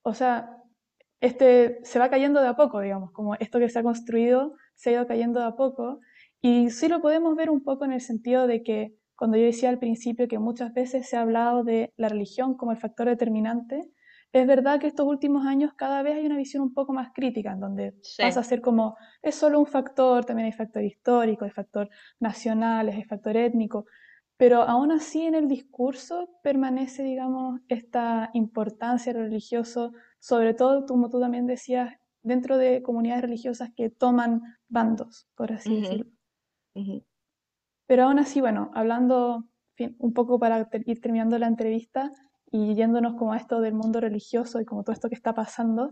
o 0.03 0.15
sea, 0.15 0.57
este 1.21 1.81
se 1.85 1.99
va 1.99 2.11
cayendo 2.11 2.41
de 2.41 2.49
a 2.49 2.57
poco, 2.57 2.81
digamos, 2.81 3.13
como 3.13 3.35
esto 3.37 3.59
que 3.59 3.69
se 3.69 3.79
ha 3.79 3.83
construido 3.83 4.55
se 4.81 4.91
ha 4.91 4.93
ido 4.95 5.07
cayendo 5.07 5.41
de 5.41 5.47
a 5.47 5.57
poco. 5.57 6.01
Y 6.41 6.71
sí 6.71 6.89
lo 6.89 7.03
podemos 7.03 7.37
ver 7.37 7.51
un 7.51 7.63
poco 7.63 7.85
en 7.85 7.93
el 7.93 8.01
sentido 8.01 8.47
de 8.47 8.63
que 8.63 8.95
cuando 9.15 9.37
yo 9.37 9.45
decía 9.45 9.69
al 9.69 9.79
principio 9.79 10.27
que 10.27 10.39
muchas 10.39 10.73
veces 10.73 11.07
se 11.07 11.19
ha 11.19 11.21
hablado 11.21 11.63
de 11.65 11.93
la 11.99 12.09
religión 12.09 12.57
como 12.57 12.73
el 12.73 12.79
factor 12.79 13.07
determinante, 13.07 13.91
es 14.33 14.47
verdad 14.47 14.79
que 14.81 14.87
estos 14.87 15.07
últimos 15.07 15.45
años 15.47 15.73
cada 15.75 16.03
vez 16.03 16.17
hay 16.17 16.27
una 16.27 16.37
visión 16.37 16.63
un 16.63 16.73
poco 16.73 16.93
más 16.93 17.11
crítica, 17.13 17.53
en 17.53 17.61
donde 17.61 17.95
pasa 18.19 18.41
a 18.41 18.45
ser 18.45 18.61
como, 18.61 18.97
es 19.23 19.35
solo 19.35 19.59
un 19.59 19.67
factor, 19.67 20.25
también 20.25 20.47
hay 20.47 20.53
factor 20.53 20.85
histórico, 20.85 21.45
hay 21.45 21.51
factor 21.51 21.89
nacional, 22.21 22.89
hay 22.89 23.03
factor 23.05 23.37
étnico, 23.37 23.87
pero 24.37 24.63
aún 24.63 24.93
así 24.93 25.23
en 25.23 25.35
el 25.35 25.49
discurso 25.49 26.31
permanece, 26.43 27.03
digamos, 27.03 27.61
esta 27.69 28.31
importancia 28.33 29.13
religiosa, 29.13 29.91
sobre 30.19 30.55
todo, 30.55 30.87
como 30.87 31.11
tú 31.11 31.21
también 31.21 31.47
decías, 31.47 31.95
dentro 32.23 32.57
de 32.57 32.83
comunidades 32.83 33.23
religiosas 33.23 33.71
que 33.75 33.91
toman 33.91 34.43
bandos, 34.69 35.29
por 35.35 35.53
así 35.53 35.81
decirlo. 35.81 36.07
Pero 37.87 38.05
aún 38.05 38.19
así, 38.19 38.41
bueno, 38.41 38.71
hablando 38.75 39.45
un 39.99 40.13
poco 40.13 40.39
para 40.39 40.69
ir 40.87 41.01
terminando 41.01 41.39
la 41.39 41.47
entrevista 41.47 42.13
y 42.51 42.75
yéndonos 42.75 43.15
como 43.15 43.33
a 43.33 43.37
esto 43.37 43.61
del 43.61 43.75
mundo 43.75 44.01
religioso 44.01 44.61
y 44.61 44.65
como 44.65 44.83
todo 44.83 44.93
esto 44.93 45.09
que 45.09 45.15
está 45.15 45.35
pasando, 45.35 45.91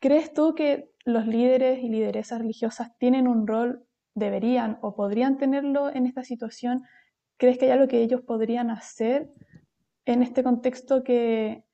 ¿crees 0.00 0.32
tú 0.32 0.54
que 0.54 0.90
los 1.04 1.26
líderes 1.26 1.82
y 1.82 1.88
lideresas 1.88 2.40
religiosas 2.40 2.96
tienen 2.98 3.28
un 3.28 3.46
rol, 3.46 3.86
deberían 4.14 4.78
o 4.82 4.94
podrían 4.94 5.36
tenerlo 5.36 5.90
en 5.90 6.06
esta 6.06 6.24
situación? 6.24 6.82
¿Crees 7.36 7.58
que 7.58 7.66
hay 7.66 7.72
algo 7.72 7.88
que 7.88 8.02
ellos 8.02 8.22
podrían 8.22 8.70
hacer 8.70 9.30
en 10.04 10.22
este 10.22 10.42
contexto 10.42 11.04
que, 11.04 11.64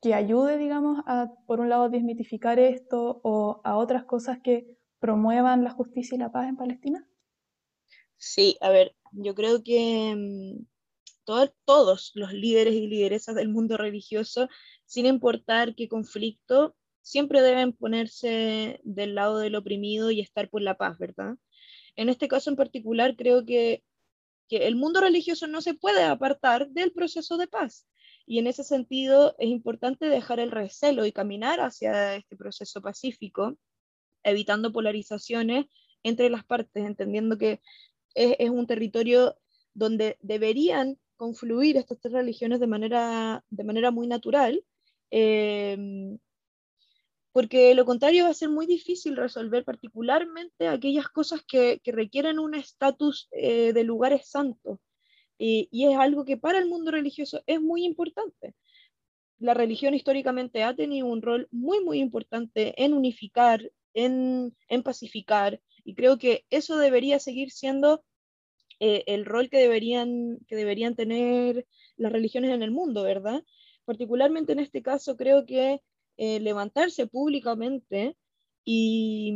que 0.00 0.14
ayude, 0.14 0.58
digamos, 0.58 1.02
a, 1.06 1.32
por 1.46 1.60
un 1.60 1.68
lado, 1.68 1.88
desmitificar 1.88 2.58
esto 2.58 3.20
o 3.22 3.60
a 3.64 3.76
otras 3.76 4.04
cosas 4.04 4.38
que 4.42 4.66
promuevan 4.98 5.64
la 5.64 5.70
justicia 5.70 6.16
y 6.16 6.18
la 6.18 6.32
paz 6.32 6.48
en 6.48 6.56
Palestina? 6.56 7.08
Sí, 8.16 8.56
a 8.60 8.70
ver, 8.70 8.94
yo 9.12 9.34
creo 9.34 9.62
que 9.62 10.14
mm, 11.26 11.48
todos 11.64 12.12
los 12.14 12.32
líderes 12.32 12.74
y 12.74 12.86
lideresas 12.86 13.34
del 13.34 13.48
mundo 13.48 13.76
religioso, 13.76 14.48
sin 14.86 15.06
importar 15.06 15.74
qué 15.74 15.88
conflicto, 15.88 16.76
siempre 17.02 17.42
deben 17.42 17.72
ponerse 17.72 18.80
del 18.84 19.14
lado 19.14 19.38
del 19.38 19.56
oprimido 19.56 20.10
y 20.10 20.20
estar 20.20 20.48
por 20.50 20.62
la 20.62 20.76
paz, 20.76 20.98
¿verdad? 20.98 21.34
En 21.96 22.08
este 22.08 22.28
caso 22.28 22.50
en 22.50 22.56
particular, 22.56 23.16
creo 23.16 23.44
que 23.44 23.82
que 24.52 24.66
el 24.66 24.76
mundo 24.76 25.00
religioso 25.00 25.46
no 25.46 25.62
se 25.62 25.72
puede 25.72 26.02
apartar 26.02 26.68
del 26.68 26.92
proceso 26.92 27.38
de 27.38 27.46
paz. 27.46 27.86
Y 28.26 28.38
en 28.38 28.46
ese 28.46 28.64
sentido 28.64 29.34
es 29.38 29.48
importante 29.48 30.10
dejar 30.10 30.40
el 30.40 30.50
recelo 30.50 31.06
y 31.06 31.12
caminar 31.12 31.60
hacia 31.60 32.16
este 32.16 32.36
proceso 32.36 32.82
pacífico, 32.82 33.56
evitando 34.22 34.70
polarizaciones 34.70 35.64
entre 36.02 36.28
las 36.28 36.44
partes, 36.44 36.84
entendiendo 36.84 37.38
que 37.38 37.62
es, 38.14 38.50
un 38.50 38.66
territorio 38.66 39.38
donde 39.72 40.18
deberían 40.20 40.98
confluir 41.16 41.76
estas 41.76 41.98
tres 42.00 42.12
religiones 42.12 42.60
de 42.60 42.66
manera, 42.66 43.44
de 43.50 43.64
manera 43.64 43.90
muy 43.90 44.06
natural, 44.06 44.64
eh, 45.10 46.16
porque 47.32 47.74
lo 47.74 47.84
contrario 47.84 48.24
va 48.24 48.30
a 48.30 48.34
ser 48.34 48.50
muy 48.50 48.66
difícil 48.66 49.16
resolver 49.16 49.64
particularmente 49.64 50.68
aquellas 50.68 51.08
cosas 51.08 51.42
que, 51.46 51.80
requieren 51.84 52.38
un 52.38 52.54
estatus 52.54 53.28
eh, 53.32 53.72
de 53.72 53.84
lugares 53.84 54.28
santos. 54.28 54.78
y 55.38 55.86
es 55.86 55.98
algo 55.98 56.24
que 56.24 56.36
para 56.36 56.58
el 56.58 56.68
mundo 56.68 56.92
religioso 56.92 57.42
es 57.46 57.60
muy 57.60 57.84
importante. 57.84 58.54
La 59.42 59.54
religión 59.54 59.92
históricamente 59.92 60.62
ha 60.62 60.76
tenido 60.76 61.08
un 61.08 61.20
rol 61.20 61.48
muy, 61.50 61.84
muy 61.84 61.98
importante 61.98 62.80
en 62.80 62.94
unificar, 62.94 63.72
en, 63.92 64.54
pacificar, 64.84 65.60
y 65.84 65.96
creo 65.96 66.16
que 66.16 66.44
eso 66.48 66.78
debería 66.78 67.18
seguir 67.18 67.50
siendo 67.50 68.04
eh, 68.84 69.04
el 69.06 69.24
rol 69.24 69.48
que 69.48 69.58
deberían, 69.58 70.38
que 70.48 70.56
deberían 70.56 70.96
tener 70.96 71.68
las 71.96 72.10
religiones 72.10 72.50
en 72.50 72.64
el 72.64 72.72
mundo, 72.72 73.04
¿verdad? 73.04 73.44
Particularmente 73.84 74.50
en 74.50 74.58
este 74.58 74.82
caso 74.82 75.16
creo 75.16 75.46
que 75.46 75.80
eh, 76.16 76.40
levantarse 76.40 77.06
públicamente 77.06 78.16
y, 78.64 79.34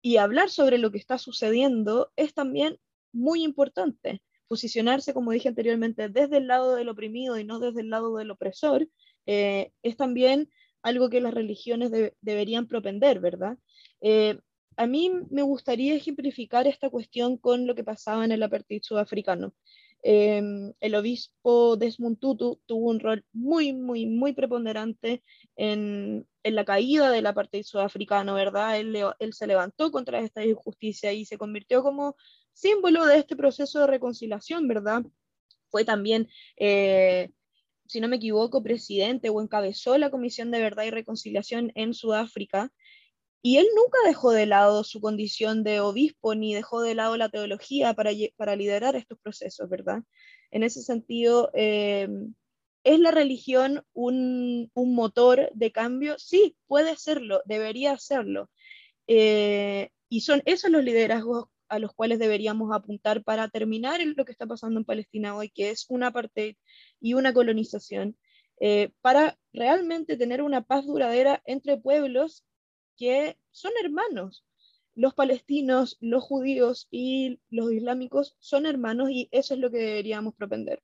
y 0.00 0.18
hablar 0.18 0.48
sobre 0.48 0.78
lo 0.78 0.92
que 0.92 0.98
está 0.98 1.18
sucediendo 1.18 2.12
es 2.14 2.34
también 2.34 2.78
muy 3.12 3.42
importante. 3.42 4.22
Posicionarse, 4.46 5.12
como 5.12 5.32
dije 5.32 5.48
anteriormente, 5.48 6.08
desde 6.08 6.36
el 6.36 6.46
lado 6.46 6.76
del 6.76 6.90
oprimido 6.90 7.36
y 7.36 7.42
no 7.42 7.58
desde 7.58 7.80
el 7.80 7.90
lado 7.90 8.16
del 8.16 8.30
opresor, 8.30 8.88
eh, 9.26 9.72
es 9.82 9.96
también 9.96 10.48
algo 10.82 11.10
que 11.10 11.20
las 11.20 11.34
religiones 11.34 11.90
deberían 12.20 12.68
propender, 12.68 13.18
¿verdad? 13.18 13.58
A 14.78 14.86
mí 14.86 15.10
me 15.30 15.42
gustaría 15.42 15.94
ejemplificar 15.94 16.68
esta 16.68 16.88
cuestión 16.88 17.36
con 17.36 17.66
lo 17.66 17.74
que 17.74 17.82
pasaba 17.82 18.24
en 18.24 18.30
el 18.32 18.42
apartheid 18.44 18.80
sudafricano. 18.82 19.52
Em, 20.02 20.72
el 20.80 20.94
obispo 20.94 21.76
Desmond 21.76 22.20
Tutu 22.20 22.60
tuvo 22.64 22.88
un 22.90 23.00
rol 23.00 23.24
muy, 23.32 23.72
muy, 23.72 24.06
muy 24.06 24.32
preponderante 24.32 25.24
en, 25.56 26.26
la 26.44 26.64
caída 26.64 27.10
del 27.10 27.26
apartheid 27.26 27.64
sudafricano, 27.64 28.34
¿verdad? 28.34 28.78
Él, 28.78 28.96
él, 29.18 29.32
se 29.34 29.48
levantó 29.48 29.90
contra 29.90 30.20
esta 30.20 30.44
injusticia 30.44 31.12
y 31.12 31.24
se 31.24 31.36
convirtió 31.36 31.82
como 31.82 32.16
símbolo 32.52 33.04
de 33.04 33.18
este 33.18 33.34
proceso 33.36 33.80
de 33.80 33.88
reconciliación, 33.88 34.68
¿verdad? 34.68 35.02
Fue 35.70 35.84
también, 35.84 36.28
eh, 36.56 37.30
si 37.86 38.00
no 38.00 38.08
me 38.08 38.16
equivoco, 38.16 38.62
presidente 38.62 39.28
o 39.28 39.42
encabezó 39.42 39.98
la 39.98 40.10
Comisión 40.10 40.52
de 40.52 40.60
Verdad 40.60 40.84
y 40.84 40.90
Reconciliación 40.90 41.72
en 41.74 41.92
Sudáfrica. 41.94 42.72
Y 43.48 43.56
él 43.56 43.66
nunca 43.74 43.96
dejó 44.04 44.32
de 44.32 44.44
lado 44.44 44.84
su 44.84 45.00
condición 45.00 45.64
de 45.64 45.80
obispo 45.80 46.34
ni 46.34 46.52
dejó 46.52 46.82
de 46.82 46.94
lado 46.94 47.16
la 47.16 47.30
teología 47.30 47.94
para, 47.94 48.10
para 48.36 48.56
liderar 48.56 48.94
estos 48.94 49.18
procesos, 49.20 49.70
¿verdad? 49.70 50.02
En 50.50 50.64
ese 50.64 50.82
sentido, 50.82 51.50
eh, 51.54 52.10
¿es 52.84 53.00
la 53.00 53.10
religión 53.10 53.86
un, 53.94 54.70
un, 54.74 54.94
motor 54.94 55.48
de 55.54 55.72
cambio? 55.72 56.18
Sí, 56.18 56.58
puede 56.66 56.94
serlo, 56.96 57.40
debería 57.46 57.96
serlo. 57.96 58.50
Eh, 59.06 59.88
y 60.10 60.20
son 60.20 60.42
esos 60.44 60.70
los 60.70 60.84
liderazgos 60.84 61.46
a 61.70 61.78
los 61.78 61.94
cuales 61.94 62.18
deberíamos 62.18 62.70
apuntar 62.76 63.24
para 63.24 63.48
terminar 63.48 63.98
lo 64.04 64.26
que 64.26 64.32
está 64.32 64.46
pasando 64.46 64.78
en 64.78 64.84
Palestina 64.84 65.34
hoy, 65.34 65.48
que 65.48 65.70
es 65.70 65.86
una 65.88 66.12
parte 66.12 66.58
y 67.00 67.14
una 67.14 67.32
colonización, 67.32 68.14
eh, 68.60 68.90
para 69.00 69.38
realmente 69.54 70.18
tener 70.18 70.42
una 70.42 70.60
paz 70.60 70.84
duradera 70.84 71.40
entre 71.46 71.78
pueblos 71.78 72.44
que 72.98 73.38
son 73.50 73.72
hermanos. 73.82 74.44
Los 74.94 75.14
palestinos, 75.14 75.96
los 76.00 76.24
judíos 76.24 76.88
y 76.90 77.40
los 77.48 77.72
islámicos 77.72 78.36
son 78.40 78.66
hermanos 78.66 79.10
y 79.10 79.28
eso 79.30 79.54
es 79.54 79.60
lo 79.60 79.70
que 79.70 79.78
deberíamos 79.78 80.34
propender. 80.34 80.82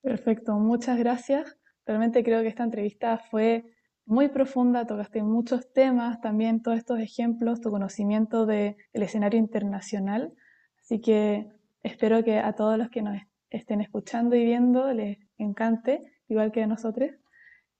Perfecto, 0.00 0.54
muchas 0.54 0.98
gracias. 0.98 1.58
Realmente 1.84 2.22
creo 2.22 2.42
que 2.42 2.48
esta 2.48 2.62
entrevista 2.62 3.18
fue 3.18 3.64
muy 4.06 4.28
profunda, 4.28 4.86
tocaste 4.86 5.22
muchos 5.22 5.72
temas, 5.72 6.20
también 6.20 6.62
todos 6.62 6.78
estos 6.78 7.00
ejemplos, 7.00 7.60
tu 7.60 7.70
conocimiento 7.70 8.46
del 8.46 8.76
escenario 8.92 9.38
internacional. 9.38 10.32
Así 10.80 11.00
que 11.00 11.48
espero 11.82 12.22
que 12.22 12.38
a 12.38 12.52
todos 12.54 12.78
los 12.78 12.90
que 12.90 13.02
nos 13.02 13.20
estén 13.50 13.80
escuchando 13.80 14.36
y 14.36 14.44
viendo 14.44 14.92
les 14.92 15.18
encante, 15.38 16.02
igual 16.28 16.52
que 16.52 16.62
a 16.62 16.66
nosotros. 16.66 17.10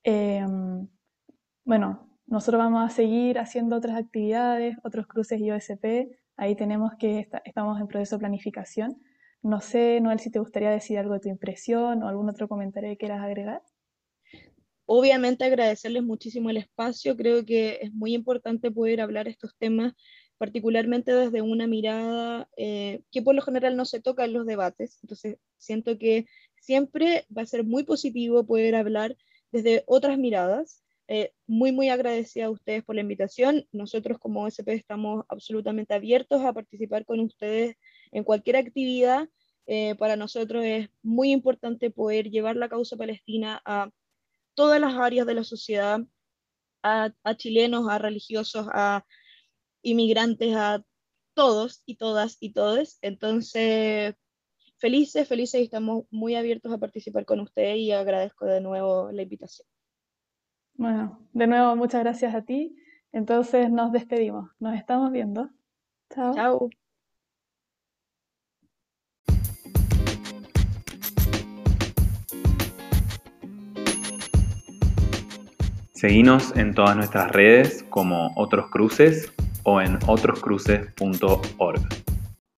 Em, 0.04 0.88
bueno, 1.64 2.08
nosotros 2.26 2.58
vamos 2.58 2.90
a 2.90 2.94
seguir 2.94 3.38
haciendo 3.38 3.76
otras 3.76 3.96
actividades, 3.96 4.76
otros 4.84 5.06
cruces 5.06 5.40
IOSP. 5.40 6.10
Ahí 6.36 6.56
tenemos 6.56 6.92
que 6.98 7.28
estamos 7.44 7.80
en 7.80 7.88
proceso 7.88 8.16
de 8.16 8.20
planificación. 8.20 9.00
No 9.42 9.60
sé, 9.60 10.00
Noel, 10.00 10.20
si 10.20 10.30
te 10.30 10.38
gustaría 10.38 10.70
decir 10.70 10.98
algo 10.98 11.14
de 11.14 11.20
tu 11.20 11.28
impresión 11.28 12.02
o 12.02 12.08
algún 12.08 12.28
otro 12.28 12.48
comentario 12.48 12.90
que 12.90 12.96
quieras 12.96 13.22
agregar. 13.22 13.62
Obviamente 14.86 15.44
agradecerles 15.44 16.02
muchísimo 16.02 16.50
el 16.50 16.58
espacio, 16.58 17.16
creo 17.16 17.44
que 17.44 17.78
es 17.82 17.92
muy 17.92 18.14
importante 18.14 18.70
poder 18.70 19.00
hablar 19.00 19.28
estos 19.28 19.56
temas, 19.56 19.94
particularmente 20.38 21.12
desde 21.14 21.40
una 21.40 21.66
mirada 21.66 22.48
eh, 22.56 23.02
que 23.10 23.22
por 23.22 23.34
lo 23.34 23.42
general 23.42 23.76
no 23.76 23.84
se 23.84 24.00
toca 24.00 24.24
en 24.24 24.32
los 24.32 24.44
debates, 24.44 24.98
entonces 25.02 25.38
siento 25.56 25.98
que 25.98 26.26
siempre 26.60 27.26
va 27.36 27.42
a 27.42 27.46
ser 27.46 27.64
muy 27.64 27.84
positivo 27.84 28.44
poder 28.44 28.74
hablar 28.74 29.16
desde 29.52 29.84
otras 29.86 30.18
miradas. 30.18 30.82
Eh, 31.14 31.34
muy, 31.46 31.72
muy 31.72 31.90
agradecida 31.90 32.46
a 32.46 32.50
ustedes 32.50 32.82
por 32.84 32.94
la 32.94 33.02
invitación. 33.02 33.68
Nosotros 33.70 34.18
como 34.18 34.44
OSP 34.44 34.68
estamos 34.68 35.26
absolutamente 35.28 35.92
abiertos 35.92 36.40
a 36.42 36.54
participar 36.54 37.04
con 37.04 37.20
ustedes 37.20 37.76
en 38.12 38.24
cualquier 38.24 38.56
actividad. 38.56 39.28
Eh, 39.66 39.94
para 39.96 40.16
nosotros 40.16 40.64
es 40.64 40.88
muy 41.02 41.30
importante 41.30 41.90
poder 41.90 42.30
llevar 42.30 42.56
la 42.56 42.70
causa 42.70 42.96
palestina 42.96 43.60
a 43.66 43.90
todas 44.54 44.80
las 44.80 44.94
áreas 44.94 45.26
de 45.26 45.34
la 45.34 45.44
sociedad, 45.44 46.00
a, 46.82 47.12
chilenos, 47.36 47.90
a 47.90 47.98
religiosos, 47.98 48.66
a 48.72 49.04
inmigrantes, 49.82 50.54
a 50.56 50.82
todos 51.34 51.82
y 51.84 51.96
todas 51.96 52.38
y 52.40 52.54
todes. 52.54 52.98
Entonces, 53.02 54.14
felices, 54.78 55.28
felices 55.28 55.60
y 55.60 55.64
estamos 55.64 56.06
muy 56.10 56.36
abiertos 56.36 56.72
a 56.72 56.78
participar 56.78 57.26
con 57.26 57.40
ustedes 57.40 57.76
y 57.78 57.92
agradezco 57.92 58.46
de 58.46 58.62
nuevo 58.62 59.12
la 59.12 59.22
invitación. 59.22 59.71
Bueno, 60.82 61.16
de 61.32 61.46
nuevo 61.46 61.76
muchas 61.76 62.00
gracias 62.00 62.34
a 62.34 62.42
ti. 62.42 62.76
Entonces 63.12 63.70
nos 63.70 63.92
despedimos. 63.92 64.50
Nos 64.58 64.74
estamos 64.74 65.12
viendo. 65.12 65.48
Chao. 66.12 66.34
Chao. 66.34 66.70
Seguinos 75.92 76.52
en 76.56 76.74
todas 76.74 76.96
nuestras 76.96 77.30
redes 77.30 77.84
como 77.88 78.32
Otros 78.34 78.68
Cruces 78.70 79.32
o 79.62 79.80
en 79.80 80.00
otroscruces.org. 80.08 82.11